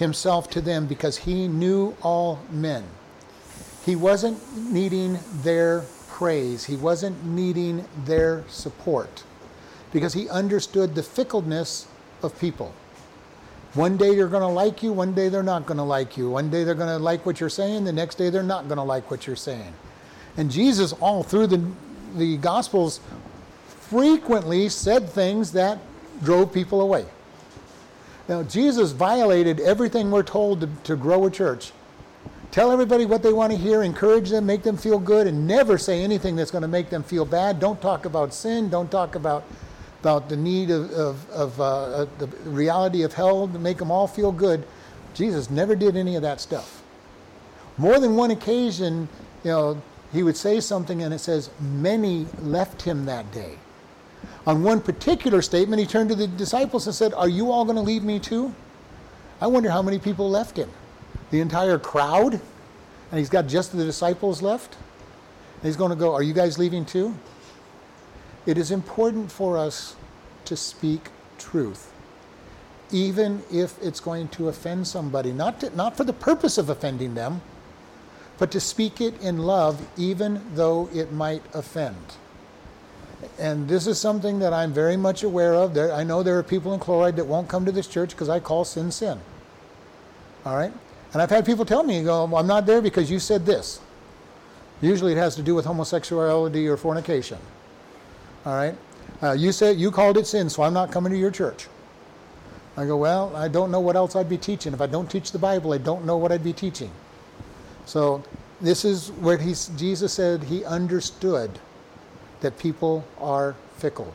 [0.00, 2.82] himself to them because he knew all men.
[3.86, 4.40] He wasn't
[4.72, 5.84] needing their
[6.20, 9.24] praise, he wasn't needing their support
[9.90, 11.88] because he understood the fickleness
[12.22, 12.74] of people.
[13.72, 16.28] One day you're going to like you, one day they're not going to like you.
[16.28, 18.76] One day they're going to like what you're saying, the next day they're not going
[18.76, 19.72] to like what you're saying.
[20.36, 21.66] And Jesus, all through the,
[22.14, 23.00] the Gospels,
[23.88, 25.78] frequently said things that
[26.22, 27.06] drove people away.
[28.28, 31.72] Now, Jesus violated everything we're told to, to grow a church.
[32.50, 35.78] Tell everybody what they want to hear, encourage them, make them feel good, and never
[35.78, 37.60] say anything that's going to make them feel bad.
[37.60, 38.68] Don't talk about sin.
[38.68, 39.44] Don't talk about
[40.00, 43.90] about the need of, of, of uh, uh, the reality of hell to make them
[43.90, 44.66] all feel good.
[45.12, 46.82] Jesus never did any of that stuff.
[47.76, 49.08] More than one occasion,
[49.44, 53.58] you know, he would say something and it says, many left him that day.
[54.46, 57.76] On one particular statement, he turned to the disciples and said, Are you all going
[57.76, 58.54] to leave me too?
[59.40, 60.70] I wonder how many people left him.
[61.30, 62.34] The entire crowd?
[62.34, 64.76] And he's got just the disciples left?
[65.56, 67.14] And he's going to go, Are you guys leaving too?
[68.46, 69.96] It is important for us
[70.46, 71.08] to speak
[71.38, 71.92] truth,
[72.90, 77.14] even if it's going to offend somebody, not, to, not for the purpose of offending
[77.14, 77.42] them,
[78.38, 81.96] but to speak it in love, even though it might offend.
[83.38, 85.74] And this is something that I'm very much aware of.
[85.74, 88.30] There, I know there are people in Chloride that won't come to this church because
[88.30, 89.20] I call sin sin.
[90.46, 90.72] All right?
[91.12, 93.80] And I've had people tell me, you go, I'm not there because you said this.
[94.80, 97.38] Usually it has to do with homosexuality or fornication.
[98.46, 98.76] All right?
[99.22, 101.66] Uh, you said you called it sin, so I'm not coming to your church.
[102.76, 104.72] I go, well, I don't know what else I'd be teaching.
[104.72, 106.90] If I don't teach the Bible, I don't know what I'd be teaching.
[107.84, 108.22] So
[108.60, 111.58] this is where he's, Jesus said he understood
[112.40, 114.14] that people are fickle.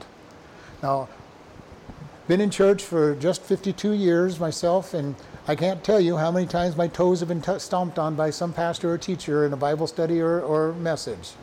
[0.81, 1.09] Now,
[2.27, 5.15] been in church for just 52 years myself, and
[5.47, 8.31] I can't tell you how many times my toes have been t- stomped on by
[8.31, 11.33] some pastor or teacher in a Bible study or, or message.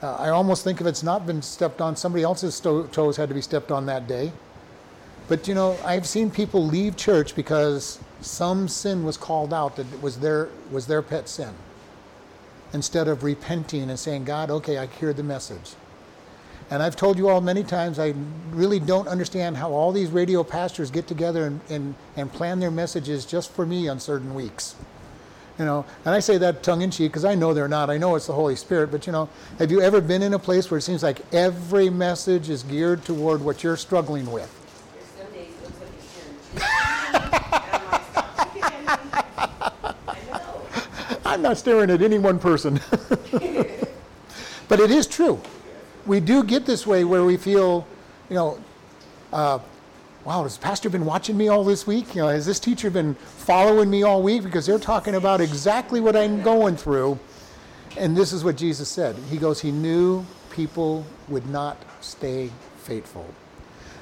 [0.00, 3.34] Uh, I almost think if it's not been stepped on, somebody else's toes had to
[3.34, 4.30] be stepped on that day.
[5.26, 10.00] But you know, I've seen people leave church because some sin was called out that
[10.00, 11.52] was their was their pet sin.
[12.72, 15.74] Instead of repenting and saying, "God, okay, I hear the message."
[16.70, 18.12] And I've told you all many times, I
[18.50, 22.72] really don't understand how all these radio pastors get together and, and, and plan their
[22.72, 24.74] messages just for me on certain weeks.
[25.60, 27.88] You know, and I say that tongue in cheek because I know they're not.
[27.88, 28.90] I know it's the Holy Spirit.
[28.90, 31.88] But you know, have you ever been in a place where it seems like every
[31.88, 34.50] message is geared toward what you're struggling with?
[35.16, 35.88] Some days it looks like
[36.54, 37.16] you're staring.
[38.62, 39.10] And I'm
[39.80, 40.62] like, I know.
[41.24, 42.78] I'm not staring at any one person.
[44.68, 45.40] but it is true.
[46.06, 47.86] We do get this way where we feel,
[48.28, 48.58] you know,
[49.32, 49.58] uh,
[50.24, 52.14] wow, has the Pastor been watching me all this week?
[52.14, 54.42] You know, has this teacher been following me all week?
[54.42, 57.18] Because they're talking about exactly what I'm going through.
[57.96, 59.16] And this is what Jesus said.
[59.30, 63.26] He goes, He knew people would not stay faithful.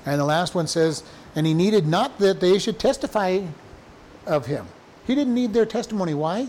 [0.07, 1.03] And the last one says,
[1.35, 3.41] and he needed not that they should testify
[4.27, 4.67] of him.
[5.07, 6.15] He didn't need their testimony.
[6.15, 6.49] Why?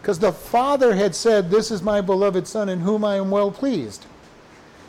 [0.00, 3.50] Because the Father had said, This is my beloved Son in whom I am well
[3.50, 4.06] pleased.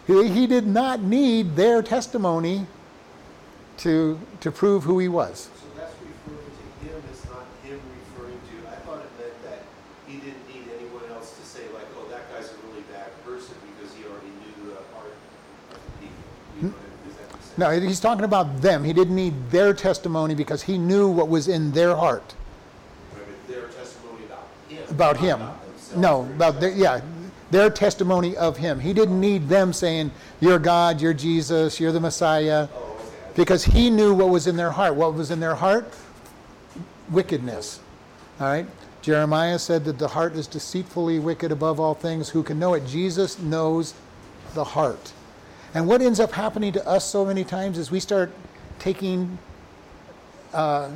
[0.08, 2.68] He, he did not need their testimony
[3.78, 5.50] to, to prove who he was.
[5.60, 7.80] So that's referring to him, it's not him
[8.16, 9.64] referring to, I thought it meant that
[10.08, 13.56] he didn't need anyone else to say like, oh, that guy's a really bad person
[13.76, 15.14] because he already knew the heart
[15.72, 16.24] of the people.
[16.62, 17.08] You know, hmm?
[17.08, 17.58] does that make sense?
[17.58, 18.84] No, he's talking about them.
[18.84, 22.36] He didn't need their testimony because he knew what was in their heart
[23.48, 24.90] Their testimony about him.
[24.90, 25.40] about him.
[25.40, 27.02] themselves No, about their, yeah,
[27.52, 28.80] their testimony of him.
[28.80, 32.68] He didn't need them saying, You're God, you're Jesus, you're the Messiah.
[33.36, 34.96] Because he knew what was in their heart.
[34.96, 35.94] What was in their heart?
[37.10, 37.82] Wickedness.
[38.40, 38.66] All right?
[39.02, 42.30] Jeremiah said that the heart is deceitfully wicked above all things.
[42.30, 42.88] Who can know it?
[42.88, 43.94] Jesus knows
[44.54, 45.14] the heart.
[45.76, 48.32] And what ends up happening to us so many times is we start
[48.80, 49.38] taking
[50.54, 50.90] uh,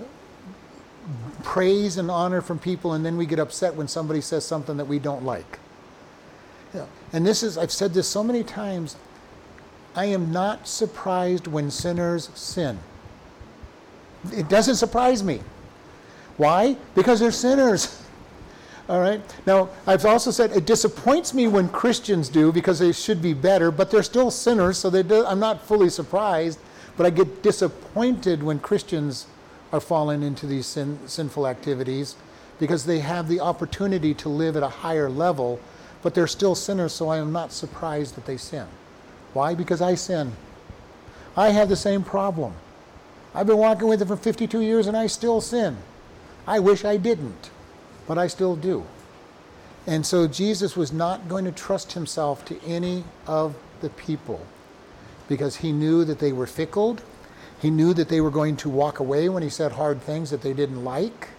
[1.43, 4.86] praise and honor from people, and then we get upset when somebody says something that
[4.86, 5.60] we don't like.
[7.11, 8.95] And this is, I've said this so many times,
[9.95, 12.80] I am not surprised when sinners sin.
[14.32, 15.41] It doesn't surprise me.
[16.38, 16.78] Why?
[16.95, 18.01] Because they're sinners.
[18.89, 19.22] All right.
[19.45, 23.72] Now, I've also said it disappoints me when Christians do because they should be better,
[23.72, 26.59] but they're still sinners, so do, I'm not fully surprised.
[26.97, 29.28] But I get disappointed when Christians
[29.72, 32.15] are falling into these sin, sinful activities
[32.59, 35.59] because they have the opportunity to live at a higher level,
[36.02, 38.68] but they're still sinners, so I am not surprised that they sin.
[39.34, 39.54] Why?
[39.54, 40.34] Because I sin.
[41.36, 42.54] I have the same problem.
[43.34, 45.78] I've been walking with it for 52 years and I still sin.
[46.47, 47.52] I wish I didn't,
[48.08, 48.86] but I still do.
[49.86, 54.45] And so Jesus was not going to trust himself to any of the people
[55.28, 56.97] because he knew that they were fickle.
[57.62, 60.41] He knew that they were going to walk away when he said hard things that
[60.41, 61.30] they didn't like.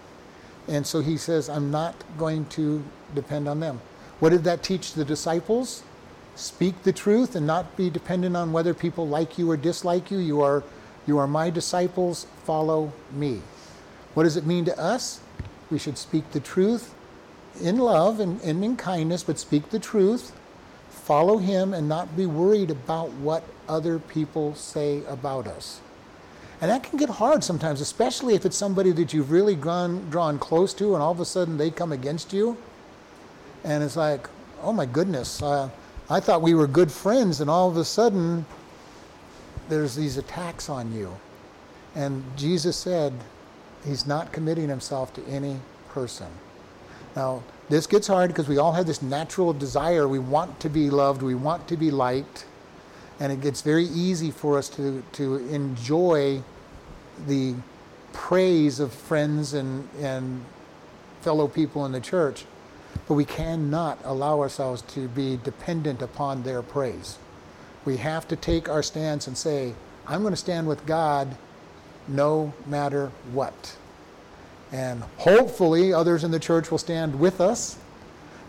[0.69, 2.85] And so he says, I'm not going to
[3.15, 3.81] depend on them.
[4.21, 5.83] What did that teach the disciples?
[6.37, 10.18] Speak the truth and not be dependent on whether people like you or dislike you.
[10.18, 10.62] You are,
[11.07, 13.43] you are my disciples, follow me.
[14.14, 15.21] What does it mean to us?
[15.71, 16.95] We should speak the truth
[17.61, 20.33] in love and, and in kindness, but speak the truth,
[20.89, 25.81] follow him, and not be worried about what other people say about us.
[26.61, 30.39] And that can get hard sometimes, especially if it's somebody that you've really gone, drawn
[30.39, 32.59] close to, and all of a sudden they come against you.
[33.65, 34.29] And it's like,
[34.63, 35.69] oh my goodness, uh,
[36.09, 38.45] I thought we were good friends, and all of a sudden
[39.69, 41.17] there's these attacks on you.
[41.95, 43.13] And Jesus said
[43.87, 45.59] he's not committing himself to any
[45.91, 46.27] person.
[47.17, 50.09] Now, this gets hard because we all have this natural desire.
[50.09, 52.45] We want to be loved, we want to be liked,
[53.21, 56.43] and it gets very easy for us to, to enjoy
[57.27, 57.55] the
[58.13, 60.45] praise of friends and, and
[61.21, 62.45] fellow people in the church.
[63.07, 67.18] But we cannot allow ourselves to be dependent upon their praise.
[67.84, 69.74] We have to take our stance and say,
[70.07, 71.36] I'm going to stand with God
[72.07, 73.76] no matter what.
[74.72, 77.78] And hopefully, others in the church will stand with us.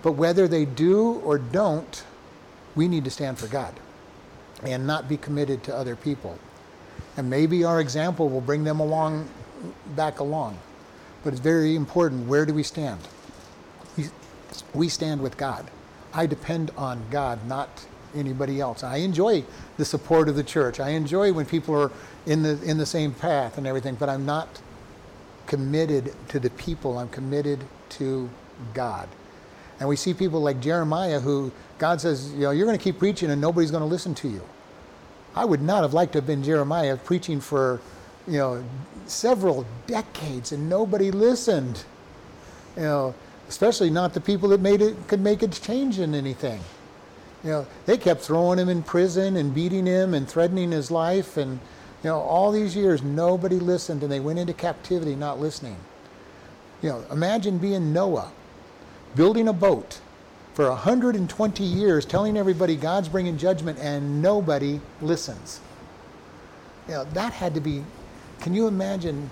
[0.03, 2.03] But whether they do or don't,
[2.75, 3.73] we need to stand for God
[4.63, 6.37] and not be committed to other people.
[7.17, 9.27] And maybe our example will bring them along,
[9.95, 10.57] back along.
[11.23, 12.99] But it's very important where do we stand?
[14.73, 15.69] We, stand with God.
[16.13, 17.85] I depend on God, not
[18.15, 18.83] anybody else.
[18.83, 19.43] I enjoy
[19.77, 20.79] the support of the church.
[20.79, 21.91] I enjoy when people are
[22.25, 24.61] in the in the same path and everything, but I'm not
[25.47, 26.97] committed to the people.
[26.97, 28.29] I'm committed to
[28.73, 29.07] God.
[29.79, 32.99] And we see people like Jeremiah who God says, you know, you're going to keep
[32.99, 34.41] preaching and nobody's going to listen to you.
[35.35, 37.81] I would not have liked to have been Jeremiah preaching for,
[38.27, 38.63] you know,
[39.07, 41.83] several decades and nobody listened.
[42.75, 43.15] You know,
[43.51, 46.61] especially not the people that made it could make a change in anything.
[47.43, 51.35] You know, they kept throwing him in prison and beating him and threatening his life
[51.35, 51.59] and
[52.01, 55.75] you know, all these years nobody listened and they went into captivity not listening.
[56.81, 58.31] You know, imagine being Noah,
[59.17, 59.99] building a boat
[60.53, 65.59] for 120 years, telling everybody God's bringing judgment and nobody listens.
[66.87, 67.83] You know, that had to be,
[68.39, 69.29] can you imagine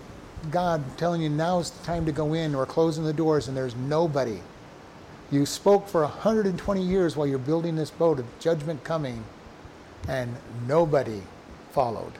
[0.51, 3.55] God telling you now is the time to go in or closing the doors and
[3.55, 4.39] there's nobody?
[5.31, 9.23] You spoke for 120 years while you're building this boat of judgment coming
[10.07, 10.35] and
[10.67, 11.21] nobody
[11.71, 12.13] followed.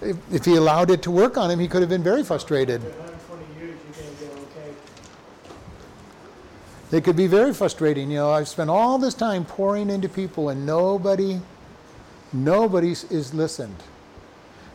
[0.00, 2.84] If, if he allowed it to work on him, he could have been very frustrated.
[2.84, 4.74] After 120 years, you're going to go, okay,
[6.90, 8.08] They could be very frustrating.
[8.10, 11.40] You know, I've spent all this time pouring into people and nobody,
[12.32, 13.74] nobody is listened.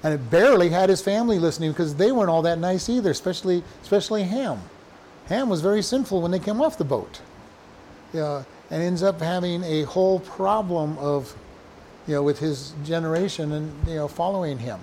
[0.04, 3.64] And it barely had his family listening because they weren't all that nice either, especially,
[3.82, 4.62] especially Ham.
[5.28, 7.22] Ham was very sinful when they came off the boat.
[8.14, 11.36] Know, and ends up having a whole problem of,
[12.08, 14.80] you know, with his generation and, you know, following him.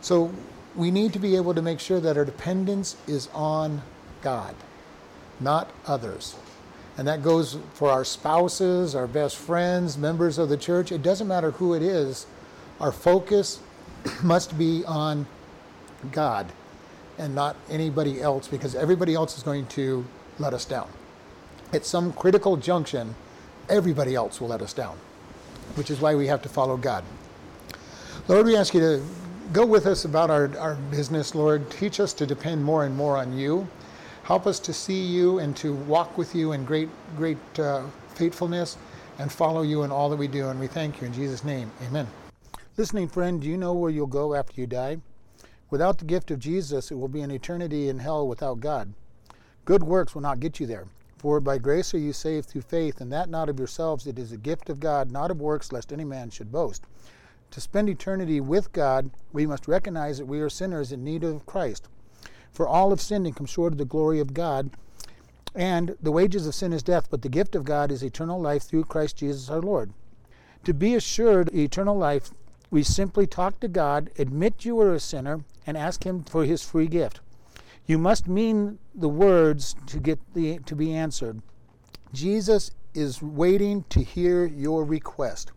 [0.00, 0.32] So
[0.76, 3.82] we need to be able to make sure that our dependence is on
[4.22, 4.54] God,
[5.40, 6.36] not others.
[6.98, 10.92] And that goes for our spouses, our best friends, members of the church.
[10.92, 12.26] It doesn't matter who it is.
[12.80, 13.60] Our focus
[14.22, 15.26] must be on
[16.10, 16.46] God
[17.18, 20.04] and not anybody else because everybody else is going to
[20.38, 20.88] let us down.
[21.72, 23.14] At some critical junction,
[23.68, 24.98] everybody else will let us down,
[25.74, 27.04] which is why we have to follow God.
[28.28, 29.02] Lord, we ask you to
[29.52, 31.70] go with us about our, our business, Lord.
[31.70, 33.66] Teach us to depend more and more on you.
[34.24, 37.82] Help us to see you and to walk with you in great, great uh,
[38.14, 38.78] faithfulness
[39.18, 40.48] and follow you in all that we do.
[40.48, 41.70] And we thank you in Jesus' name.
[41.86, 42.06] Amen.
[42.78, 44.96] Listening friend, do you know where you'll go after you die?
[45.68, 48.94] Without the gift of Jesus, it will be an eternity in hell without God.
[49.66, 50.86] Good works will not get you there.
[51.18, 54.06] For by grace are you saved through faith, and that not of yourselves.
[54.06, 56.84] It is a gift of God, not of works, lest any man should boast.
[57.50, 61.44] To spend eternity with God, we must recognize that we are sinners in need of
[61.44, 61.88] Christ.
[62.50, 64.70] For all have sinned and come short of the glory of God.
[65.54, 68.62] And the wages of sin is death, but the gift of God is eternal life
[68.62, 69.92] through Christ Jesus our Lord.
[70.64, 72.30] To be assured eternal life,
[72.72, 76.64] we simply talk to God, admit you are a sinner, and ask Him for His
[76.64, 77.20] free gift.
[77.86, 81.42] You must mean the words to get the to be answered.
[82.14, 85.52] Jesus is waiting to hear your request.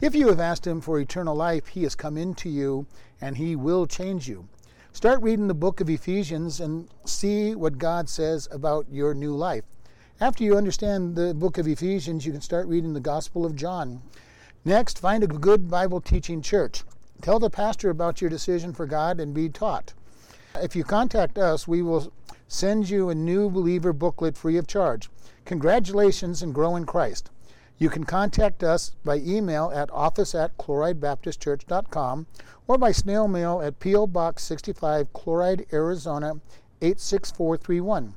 [0.00, 2.86] If you have asked him for eternal life, he has come into you
[3.20, 4.48] and he will change you.
[4.92, 9.64] Start reading the book of Ephesians and see what God says about your new life.
[10.20, 14.00] After you understand the book of Ephesians, you can start reading the Gospel of John.
[14.66, 16.82] Next, find a good Bible teaching church.
[17.22, 19.94] Tell the pastor about your decision for God and be taught.
[20.56, 22.12] If you contact us, we will
[22.48, 25.08] send you a new believer booklet free of charge.
[25.44, 27.30] Congratulations and grow in Christ.
[27.78, 32.26] You can contact us by email at office at chloridebaptistchurch.com
[32.66, 34.08] or by snail mail at P.O.
[34.08, 36.40] Box 65, Chloride, Arizona
[36.82, 38.14] 86431.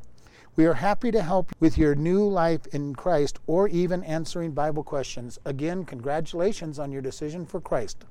[0.56, 4.84] We are happy to help with your new life in Christ or even answering Bible
[4.84, 5.40] questions.
[5.46, 8.06] Again, congratulations on your decision for Christ.